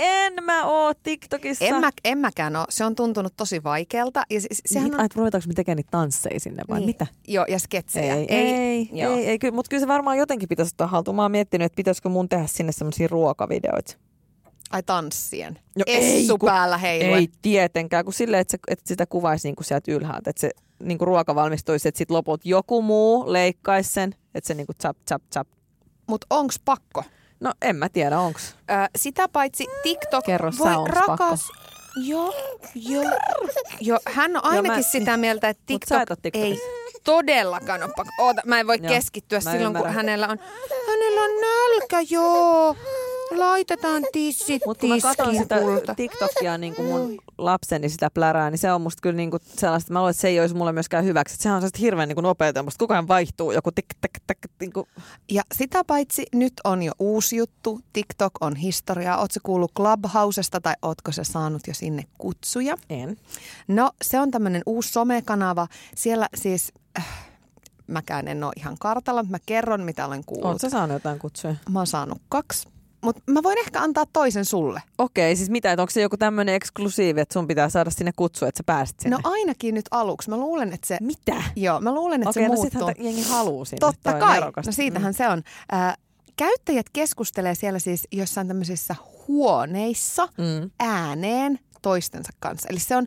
En 0.00 0.32
mä 0.44 0.66
oo 0.66 0.94
TikTokissa. 1.02 1.64
En, 1.64 1.80
mä, 1.80 1.90
en 2.04 2.18
mäkään 2.18 2.56
ole. 2.56 2.66
Se 2.70 2.84
on 2.84 2.94
tuntunut 2.94 3.32
tosi 3.36 3.64
vaikealta. 3.64 4.22
Ja 4.30 4.40
se, 4.40 4.48
sehän 4.66 4.84
Niin, 4.84 4.94
on, 4.94 5.00
Ai, 5.00 5.08
ruvetaanko 5.14 5.48
me 5.48 5.54
tekemään 5.54 5.76
niitä 5.76 5.90
tansseja 5.90 6.40
sinne 6.40 6.62
vai 6.68 6.78
niin. 6.78 6.86
mitä? 6.86 7.06
Joo, 7.28 7.44
ja 7.48 7.58
sketsejä. 7.58 8.14
Ei, 8.14 8.26
ei, 8.28 8.54
ei, 8.54 8.90
joo. 8.92 9.14
ei, 9.16 9.26
ei 9.26 9.38
kyllä, 9.38 9.54
mutta 9.54 9.68
kyllä 9.68 9.80
se 9.80 9.88
varmaan 9.88 10.18
jotenkin 10.18 10.48
pitäisi 10.48 10.72
ottaa 10.74 10.86
haltuun. 10.86 11.14
Mä 11.16 11.22
oon 11.22 11.30
miettinyt, 11.30 11.66
että 11.66 11.76
pitäisikö 11.76 12.08
mun 12.08 12.28
tehdä 12.28 12.46
sinne 12.46 12.72
semmoisia 12.72 13.08
ruokavideoita. 13.10 13.94
Ai 14.70 14.82
tanssien. 14.82 15.58
No 15.78 15.84
ei, 15.86 16.20
Essu 16.20 16.38
kun- 16.38 16.46
päällä 16.46 16.78
heiluen. 16.78 17.18
Ei 17.20 17.28
tietenkään, 17.42 18.04
kun 18.04 18.14
silleen, 18.14 18.40
että, 18.40 18.50
se, 18.50 18.58
että 18.68 18.88
sitä 18.88 19.06
kuvaisi 19.06 19.48
niinku 19.48 19.62
sieltä 19.62 19.92
ylhäältä, 19.92 20.30
että 20.30 20.40
se 20.40 20.50
niinku 20.82 21.04
ruoka 21.04 21.34
valmistuisi, 21.34 21.88
että 21.88 21.98
sitten 21.98 22.16
lopulta 22.16 22.42
joku 22.48 22.82
muu 22.82 23.32
leikkaisi 23.32 23.92
sen, 23.92 24.14
että 24.34 24.48
se 24.48 24.54
niinku 24.54 24.72
chap, 24.82 24.96
chap, 25.08 25.22
chap. 25.32 25.48
Mutta 26.06 26.26
onks 26.30 26.60
pakko? 26.64 27.04
No 27.40 27.52
en 27.62 27.76
mä 27.76 27.88
tiedä, 27.88 28.18
onks. 28.18 28.54
Ö, 28.70 28.74
sitä 28.96 29.28
paitsi 29.28 29.66
TikTok 29.82 30.24
Kerro 30.24 30.50
voi 30.58 30.74
onks 30.74 30.90
rakas... 30.92 31.40
Joo, 32.06 32.34
joo. 32.74 33.04
joo, 33.80 33.98
hän 34.06 34.36
on 34.36 34.44
ainakin 34.44 34.72
mä- 34.72 34.82
sitä 34.82 35.16
mieltä, 35.16 35.48
että 35.48 35.62
TikTok 35.66 36.00
ei 36.34 36.60
todellakaan 37.04 37.82
ole 37.82 37.92
pakko. 37.96 38.12
Oota, 38.18 38.42
mä 38.44 38.60
en 38.60 38.66
voi 38.66 38.78
Joo, 38.82 38.88
keskittyä 38.88 39.40
silloin, 39.40 39.58
kun 39.60 39.66
ymmärrän. 39.66 39.94
hänellä 39.94 40.28
on, 40.28 40.38
hänellä 40.86 41.20
on 41.22 41.30
nälkä, 41.40 42.00
joo. 42.10 42.76
Laitetaan 43.30 44.02
tissit 44.12 44.62
Mutta 44.66 44.80
kun 44.80 44.88
mä 44.90 45.00
katson 45.02 45.36
sitä. 45.36 45.60
TikTokia 45.96 46.58
niin 46.58 46.74
kuin 46.74 46.88
mun 46.88 47.18
lapseni 47.38 47.88
sitä 47.88 48.10
plärää, 48.10 48.50
niin 48.50 48.58
se 48.58 48.72
on 48.72 48.80
musta 48.80 49.00
kyllä 49.02 49.16
niin 49.16 49.30
kuin 49.30 49.40
sellaista, 49.56 49.84
että 49.84 49.92
mä 49.92 49.98
luulen, 49.98 50.10
että 50.10 50.20
se 50.20 50.28
ei 50.28 50.40
olisi 50.40 50.54
mulle 50.54 50.72
myöskään 50.72 51.04
hyväksi. 51.04 51.36
Sehän 51.36 51.56
on 51.56 51.60
sellaista 51.60 51.78
hirveän 51.78 52.08
niin 52.08 52.16
kuin 52.16 52.22
nopeata, 52.22 52.62
musta 52.62 52.78
koko 52.78 52.94
ajan 52.94 53.08
vaihtuu 53.08 53.52
joku 53.52 53.72
tik, 53.72 53.86
tik, 54.00 54.22
tik, 54.26 54.38
niin 54.60 54.72
kuin, 54.72 54.86
Ja 55.30 55.42
sitä 55.54 55.84
paitsi 55.84 56.26
nyt 56.34 56.52
on 56.64 56.82
jo 56.82 56.92
uusi 56.98 57.36
juttu. 57.36 57.80
TikTok 57.92 58.32
on 58.40 58.56
historiaa. 58.56 59.18
Ootko 59.18 59.40
kuullut 59.42 59.72
Clubhousesta 59.74 60.60
tai 60.60 60.74
ootko 60.82 61.12
se 61.12 61.24
saanut 61.24 61.66
jo 61.66 61.74
sinne 61.74 62.04
kutsuja? 62.18 62.76
en. 62.90 63.16
No 63.68 63.90
se 64.02 64.20
on 64.20 64.30
tämmöinen 64.30 64.62
uusi 64.66 64.92
somekanava. 64.92 65.66
Siellä 65.96 66.28
siis, 66.34 66.72
äh, 66.98 67.28
mäkään 67.86 68.28
en 68.28 68.44
ole 68.44 68.52
ihan 68.56 68.76
kartalla, 68.78 69.22
mutta 69.22 69.30
mä 69.30 69.38
kerron 69.46 69.80
mitä 69.82 70.06
olen 70.06 70.24
kuullut. 70.24 70.50
Oletko 70.50 70.70
saanut 70.70 70.94
jotain 70.94 71.18
kutsuja? 71.18 71.54
Mä 71.70 71.78
oon 71.78 71.86
saanut 71.86 72.22
kaksi. 72.28 72.68
Mutta 73.00 73.22
mä 73.26 73.42
voin 73.42 73.58
ehkä 73.58 73.80
antaa 73.80 74.04
toisen 74.12 74.44
sulle. 74.44 74.82
Okei, 74.98 75.36
siis 75.36 75.50
mitä, 75.50 75.72
että 75.72 75.82
onko 75.82 75.90
se 75.90 76.00
joku 76.00 76.16
tämmöinen 76.16 76.54
eksklusiivi, 76.54 77.20
että 77.20 77.32
sun 77.32 77.46
pitää 77.46 77.68
saada 77.68 77.90
sinne 77.90 78.12
kutsu, 78.16 78.46
että 78.46 78.58
sä 78.58 78.62
pääsit 78.66 79.00
sinne? 79.00 79.16
No 79.16 79.30
ainakin 79.30 79.74
nyt 79.74 79.86
aluksi. 79.90 80.30
Mä 80.30 80.36
luulen, 80.36 80.72
että 80.72 80.86
se... 80.86 80.98
mitä? 81.00 81.42
Joo, 81.56 81.80
mä 81.80 81.94
luulen, 81.94 82.22
että 82.22 82.30
Okei, 82.30 82.42
se 82.42 82.48
no 82.48 82.54
muuttuu. 82.54 82.70
sittenhän 82.70 83.14
jengi 83.14 83.22
haluu 83.28 83.64
sinne. 83.64 83.80
Totta 83.80 84.12
kai. 84.12 84.40
No 84.40 84.72
siitähän 84.72 85.14
se 85.14 85.28
on. 85.28 85.42
Äh, 85.72 85.96
käyttäjät 86.40 86.86
keskustelee 86.92 87.54
siellä 87.54 87.78
siis 87.78 88.08
jossain 88.12 88.48
tämmöisissä 88.48 88.96
huoneissa 89.28 90.26
Mm. 90.26 90.70
ääneen 90.78 91.58
toistensa 91.82 92.32
kanssa. 92.40 92.68
Eli 92.70 92.78
se 92.78 92.96
on, 92.96 93.06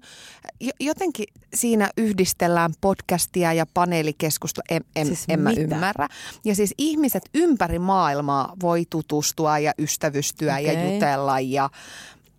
jo- 0.62 0.72
jotenkin 0.80 1.26
siinä 1.54 1.90
yhdistellään 1.98 2.74
podcastia 2.82 3.54
ja 3.54 3.66
paneelikeskustelua, 3.74 4.66
en, 4.70 4.84
en, 4.96 5.08
Siis 5.08 5.24
en 5.30 5.40
mä 5.40 5.50
mitä? 5.50 5.62
ymmärrä. 5.62 6.08
Ja 6.46 6.56
siis 6.56 6.74
ihmiset 6.78 7.24
ympäri 7.34 7.80
maailmaa 7.80 8.54
voi 8.62 8.84
tutustua 8.90 9.60
ja 9.60 9.74
ystävystyä 9.80 10.60
ja 10.60 10.72
Okei. 10.72 10.94
jutella 10.94 11.40
ja 11.40 11.70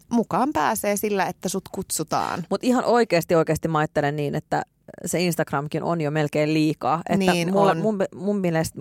mukaan 0.08 0.50
pääsee 0.52 0.96
sillä, 0.96 1.26
että 1.26 1.48
sut 1.48 1.68
kutsutaan. 1.72 2.46
Mutta 2.50 2.66
ihan 2.66 2.84
oikeasti 2.84 3.34
oikeasti 3.34 3.68
mä 3.68 3.78
ajattelen 3.78 4.16
niin, 4.16 4.34
että 4.34 4.62
se 5.06 5.20
Instagramkin 5.20 5.82
on 5.82 6.00
jo 6.00 6.10
melkein 6.10 6.54
liikaa. 6.54 7.02
Että 7.08 7.16
Niin 7.16 7.52
mulle, 7.52 7.70
on. 7.70 7.78
Mun, 7.78 7.98
mun, 8.14 8.40
mielestä, 8.40 8.80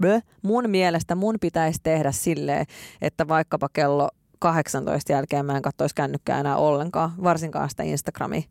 blö, 0.00 0.20
mun 0.42 0.70
mielestä 0.70 1.14
mun 1.14 1.36
pitäisi 1.40 1.80
tehdä 1.82 2.12
silleen, 2.12 2.66
että 3.02 3.28
vaikkapa 3.28 3.68
kello 3.72 4.08
18 4.38 5.12
jälkeen 5.12 5.46
mä 5.46 5.56
en 5.56 5.62
katsoisi 5.62 5.94
kännykkää 5.94 6.40
enää 6.40 6.56
ollenkaan, 6.56 7.12
varsinkaan 7.22 7.70
sitä 7.70 7.82
Instagramia. 7.82 8.42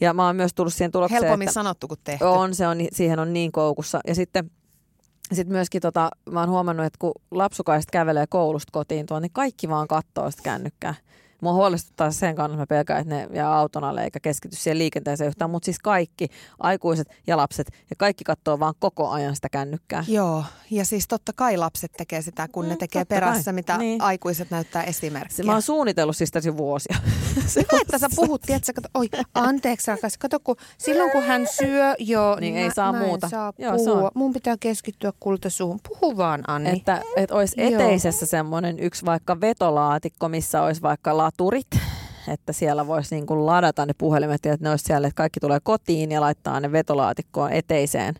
Ja 0.00 0.14
mä 0.14 0.26
oon 0.26 0.36
myös 0.36 0.54
tullut 0.54 0.74
siihen 0.74 0.92
tulokseen, 0.92 1.22
Helpommin 1.22 1.48
että 1.48 1.54
sanottu 1.54 1.88
kuin 1.88 2.00
tehty. 2.04 2.24
on, 2.24 2.54
se 2.54 2.66
on, 2.66 2.78
siihen 2.92 3.18
on 3.18 3.32
niin 3.32 3.52
koukussa. 3.52 4.00
Ja 4.06 4.14
sitten 4.14 4.50
sitten 5.32 5.52
myöskin 5.52 5.80
tota, 5.80 6.10
mä 6.30 6.40
oon 6.40 6.50
huomannut, 6.50 6.86
että 6.86 6.98
kun 6.98 7.12
lapsukaiset 7.30 7.90
kävelee 7.90 8.26
koulusta 8.26 8.70
kotiin 8.72 9.06
tuon, 9.06 9.22
niin 9.22 9.32
kaikki 9.32 9.68
vaan 9.68 9.88
katsoo 9.88 10.30
sitä 10.30 10.42
kännykkää. 10.42 10.94
Mua 11.40 11.52
huolestuttaa 11.52 12.10
sen 12.10 12.34
kannalta, 12.34 12.60
mä 12.62 12.66
pelkään, 12.66 13.00
että 13.00 13.14
ne 13.14 13.28
jää 13.32 13.54
auton 13.56 13.84
alle 13.84 14.04
eikä 14.04 14.20
keskity 14.20 14.56
siihen 14.56 14.78
liikenteeseen 14.78 15.28
yhtään. 15.28 15.50
Mutta 15.50 15.64
siis 15.64 15.78
kaikki, 15.78 16.28
aikuiset 16.58 17.08
ja 17.26 17.36
lapset, 17.36 17.66
ja 17.90 17.96
kaikki 17.98 18.24
katsoo 18.24 18.58
vaan 18.58 18.74
koko 18.78 19.08
ajan 19.10 19.34
sitä 19.36 19.48
kännykkää. 19.48 20.04
Joo, 20.08 20.44
ja 20.70 20.84
siis 20.84 21.08
totta 21.08 21.32
kai 21.36 21.56
lapset 21.56 21.92
tekee 21.96 22.22
sitä, 22.22 22.48
kun 22.52 22.68
ne 22.68 22.74
Mm, 22.74 22.78
tekee 22.78 23.04
totta 23.04 23.14
kai. 23.14 23.20
perässä, 23.30 23.52
mitä 23.52 23.78
Niin. 23.78 24.00
aikuiset 24.02 24.50
näyttää 24.50 24.82
Se, 24.82 24.88
esimerkkiä. 24.90 25.44
mä 25.44 25.52
oon 25.52 25.62
suunnitellut 25.62 26.16
siis 26.16 26.30
tässä 26.30 26.56
vuosia. 26.56 26.96
Se 27.46 27.60
Hyvä, 27.72 27.80
että 27.82 27.98
sä 27.98 28.08
puhut, 28.16 28.40
tiedätkö, 28.42 28.72
kato, 28.72 28.88
oi, 28.94 29.08
anteeksi 29.34 29.90
rakas, 29.90 30.18
kato, 30.18 30.40
kun 30.40 30.56
silloin 30.78 31.10
kun 31.10 31.22
hän 31.22 31.46
syö 31.46 31.94
jo, 31.98 32.36
Niin 32.40 32.54
niin, 32.54 32.56
ei 32.62 32.68
mä, 32.68 32.74
saa 32.74 32.92
mä 32.92 32.98
muuta. 32.98 33.28
Saa 33.28 33.52
Joo, 33.58 33.78
se 33.78 33.84
puhua. 33.84 34.02
on. 34.04 34.10
Mun 34.14 34.32
pitää 34.32 34.56
keskittyä 34.60 35.12
kulta 35.20 35.50
suuhun. 35.50 35.80
Puhu 35.88 36.16
vaan, 36.16 36.44
Anni. 36.46 36.70
Että, 36.70 37.02
että 37.16 37.34
olisi 37.34 37.60
Joo. 37.60 37.70
eteisessä 37.74 38.26
semmoinen 38.26 38.78
yksi 38.78 39.04
vaikka 39.06 39.40
vetolaatikko, 39.40 40.28
missä 40.28 40.62
olisi 40.62 40.82
vaikka 40.82 41.16
laturit, 41.34 41.66
että 42.28 42.52
siellä 42.52 42.86
voisi 42.86 43.14
niin 43.14 43.26
kuin 43.26 43.46
ladata 43.46 43.86
ne 43.86 43.92
puhelimet 43.98 44.44
ja 44.44 44.52
että 44.52 44.64
ne 44.64 44.70
olisi 44.70 44.84
siellä, 44.84 45.08
että 45.08 45.16
kaikki 45.16 45.40
tulee 45.40 45.58
kotiin 45.62 46.12
ja 46.12 46.20
laittaa 46.20 46.60
ne 46.60 46.72
vetolaatikkoon 46.72 47.52
eteiseen 47.52 48.14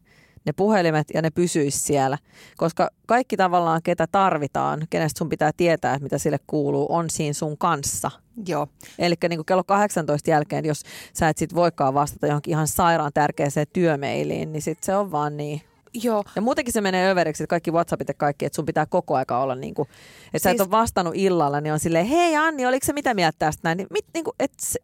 ne 0.46 0.52
puhelimet 0.52 1.06
ja 1.14 1.22
ne 1.22 1.30
pysyisi 1.30 1.78
siellä. 1.78 2.18
Koska 2.56 2.90
kaikki 3.06 3.36
tavallaan, 3.36 3.80
ketä 3.82 4.06
tarvitaan, 4.12 4.86
kenestä 4.90 5.18
sun 5.18 5.28
pitää 5.28 5.50
tietää, 5.56 5.94
että 5.94 6.02
mitä 6.02 6.18
sille 6.18 6.38
kuuluu, 6.46 6.86
on 6.88 7.10
siinä 7.10 7.32
sun 7.32 7.58
kanssa. 7.58 8.10
Joo, 8.46 8.66
Eli 8.98 9.14
niin 9.28 9.44
kello 9.44 9.64
18 9.64 10.30
jälkeen, 10.30 10.64
jos 10.64 10.82
sä 11.12 11.28
et 11.28 11.38
sit 11.38 11.54
voikaan 11.54 11.94
vastata 11.94 12.26
johonkin 12.26 12.50
ihan 12.52 12.68
sairaan 12.68 13.12
tärkeäseen 13.14 13.66
työmeiliin, 13.72 14.52
niin 14.52 14.62
sit 14.62 14.82
se 14.82 14.96
on 14.96 15.10
vaan 15.10 15.36
niin. 15.36 15.60
Joo. 15.94 16.24
Ja 16.36 16.42
muutenkin 16.42 16.72
se 16.72 16.80
menee 16.80 17.10
överiksi, 17.10 17.42
että 17.42 17.50
kaikki 17.50 17.70
Whatsappit 17.70 18.08
ja 18.08 18.14
kaikki, 18.14 18.44
että 18.44 18.56
sun 18.56 18.66
pitää 18.66 18.86
koko 18.86 19.16
aika 19.16 19.38
olla 19.38 19.54
niin 19.54 19.74
kuin, 19.74 19.88
että 20.26 20.38
sä 20.38 20.50
et 20.50 20.56
Siis- 20.56 20.60
ole 20.60 20.70
vastannut 20.70 21.14
illalla, 21.16 21.60
niin 21.60 21.72
on 21.72 21.80
silleen, 21.80 22.06
hei 22.06 22.36
Anni, 22.36 22.66
oliko 22.66 22.86
se 22.86 22.92
mitä 22.92 23.14
mieltä 23.14 23.36
tästä 23.38 23.60
näin? 23.64 23.76
Niin, 23.76 23.86
mit, 23.90 24.04
niin 24.14 24.24
kuin, 24.24 24.34
et 24.38 24.52
se, 24.60 24.80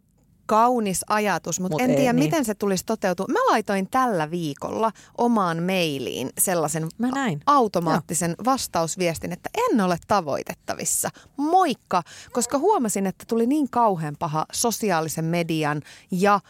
Kaunis 0.51 1.05
ajatus, 1.09 1.61
mutta 1.61 1.75
Mut 1.75 1.81
en 1.83 1.91
ei, 1.91 1.97
tiedä, 1.97 2.13
niin. 2.13 2.25
miten 2.25 2.45
se 2.45 2.55
tulisi 2.55 2.87
toteutua. 2.87 3.27
Mä 3.29 3.39
laitoin 3.51 3.89
tällä 3.91 4.31
viikolla 4.31 4.93
omaan 5.19 5.63
mailiin 5.63 6.31
sellaisen 6.39 6.87
mä 6.99 7.09
näin. 7.09 7.41
automaattisen 7.47 8.35
vastausviestin, 8.45 9.33
että 9.33 9.51
en 9.71 9.81
ole 9.81 9.99
tavoitettavissa. 10.09 11.09
Moikka, 11.37 12.03
koska 12.33 12.59
huomasin, 12.59 13.07
että 13.07 13.25
tuli 13.29 13.47
niin 13.47 13.71
kauhean 13.71 14.17
paha 14.19 14.47
sosiaalisen 14.53 15.25
median 15.25 15.83
ja 16.11 16.41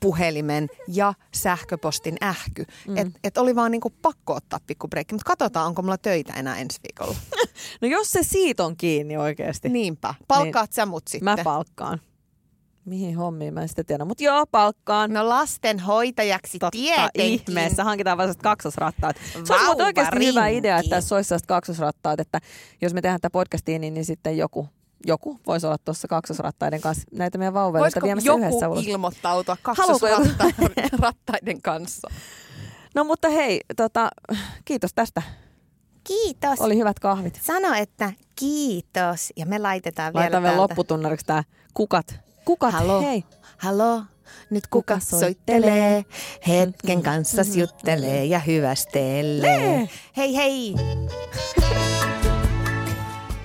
puhelimen 0.00 0.68
ja 0.88 1.14
sähköpostin 1.34 2.16
ähky. 2.22 2.64
Mm. 2.88 2.96
Että 2.96 3.18
et 3.24 3.38
oli 3.38 3.54
vaan 3.54 3.70
niinku 3.70 3.90
pakko 4.02 4.34
ottaa 4.34 4.60
pikku 4.66 4.88
breikki. 4.88 5.14
Mutta 5.14 5.28
katsotaan, 5.28 5.66
onko 5.66 5.82
mulla 5.82 5.98
töitä 5.98 6.32
enää 6.32 6.56
ensi 6.58 6.78
viikolla. 6.82 7.18
No 7.80 7.88
jos 7.88 8.12
se 8.12 8.22
siitä 8.22 8.64
on 8.64 8.76
kiinni 8.76 9.16
oikeasti, 9.16 9.68
Niinpä. 9.68 10.14
Palkkaat 10.28 10.72
sä 10.72 10.86
mut 10.86 11.08
sitten. 11.08 11.24
mä 11.24 11.44
palkkaan. 11.44 12.00
Mihin 12.84 13.16
hommiin 13.16 13.54
mä 13.54 13.62
en 13.62 13.68
sitä 13.68 13.84
tiedä, 13.84 14.04
mutta 14.04 14.24
joo, 14.24 14.46
palkkaan. 14.46 15.12
No 15.12 15.28
lastenhoitajaksi 15.28 16.58
Totta 16.58 16.70
tietenkin. 16.70 17.22
ihmeessä, 17.48 17.84
hankitaan 17.84 18.18
sellaiset 18.18 18.42
kaksosrattaat. 18.42 19.16
Se 19.44 19.52
olisi 19.52 19.66
muuten 19.66 19.86
oikeasti 19.86 20.26
hyvä 20.26 20.48
idea, 20.48 20.78
että 20.78 20.90
tässä 20.90 21.14
olisi 21.14 21.34
kaksosrattaat, 21.46 22.20
että 22.20 22.40
jos 22.82 22.94
me 22.94 23.02
tehdään 23.02 23.20
tätä 23.20 23.32
podcastia, 23.32 23.78
niin, 23.78 23.94
niin 23.94 24.04
sitten 24.04 24.36
joku, 24.36 24.68
joku 25.06 25.40
voisi 25.46 25.66
olla 25.66 25.76
tuossa 25.84 26.08
kaksosrattaiden 26.08 26.80
kanssa 26.80 27.02
näitä 27.12 27.38
meidän 27.38 27.54
vauvoja 27.54 27.82
Voisiko 27.82 28.06
viemässä 28.06 28.28
joku 28.28 28.40
yhdessä 28.40 28.68
ulos. 28.68 28.86
ilmoittautua 28.86 29.56
kaksosrattaiden 29.62 31.62
kanssa? 31.62 32.08
No 32.94 33.04
mutta 33.04 33.28
hei, 33.28 33.60
tota, 33.76 34.08
kiitos 34.64 34.90
tästä. 34.94 35.22
Kiitos. 36.04 36.60
Oli 36.60 36.76
hyvät 36.76 36.98
kahvit. 36.98 37.40
Sano, 37.42 37.74
että 37.74 38.12
kiitos. 38.36 39.32
Ja 39.36 39.46
me 39.46 39.58
laitetaan 39.58 40.14
Laitetaan 40.14 40.42
vielä 40.42 40.42
vielä 40.42 40.56
täältä. 40.56 40.62
lopputunnariksi 40.72 41.26
tää 41.26 41.44
kukat. 41.74 42.14
Kukat, 42.44 42.72
Halo. 42.74 43.02
hei. 43.02 43.24
Halo, 43.58 44.02
nyt 44.50 44.66
kuka 44.66 44.94
Kuka 44.94 45.18
soittelee, 45.18 46.04
hetken 46.48 46.90
Mm-hmm. 46.98 47.02
kanssa 47.12 47.42
juttelee 47.54 48.24
ja 48.24 48.38
hyvästelee. 48.38 49.88
Hei 50.16 50.36
hei, 50.36 50.74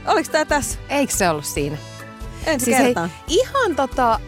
Oliko 0.07 0.31
tää 0.31 0.45
tässä? 0.45 0.79
eikö 0.89 1.13
se 1.15 1.29
ollut 1.29 1.45
siinä? 1.45 1.77
Ensi 2.45 2.65
Siis 2.65 2.77
hei, 2.77 2.85
kertaan. 2.85 3.11
ihan 3.27 3.75
tota, 3.75 4.19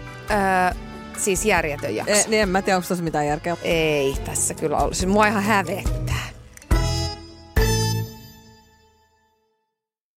ö, 0.72 0.76
siis 1.18 1.46
järjetön 1.46 1.96
jakso. 1.96 2.14
E, 2.14 2.24
niin 2.28 2.42
en 2.42 2.50
mä 2.50 2.62
tiedä, 2.62 2.78
onko 2.78 2.88
tuossa 2.88 3.04
mitään 3.04 3.28
järkeä. 3.28 3.58
Ei 3.64 4.16
tässä 4.26 4.54
kyllä 4.54 4.78
ollut. 4.78 4.96
Siis 4.98 5.12
mua 5.12 5.28
ihan 5.28 5.44
hävettää. 5.44 6.33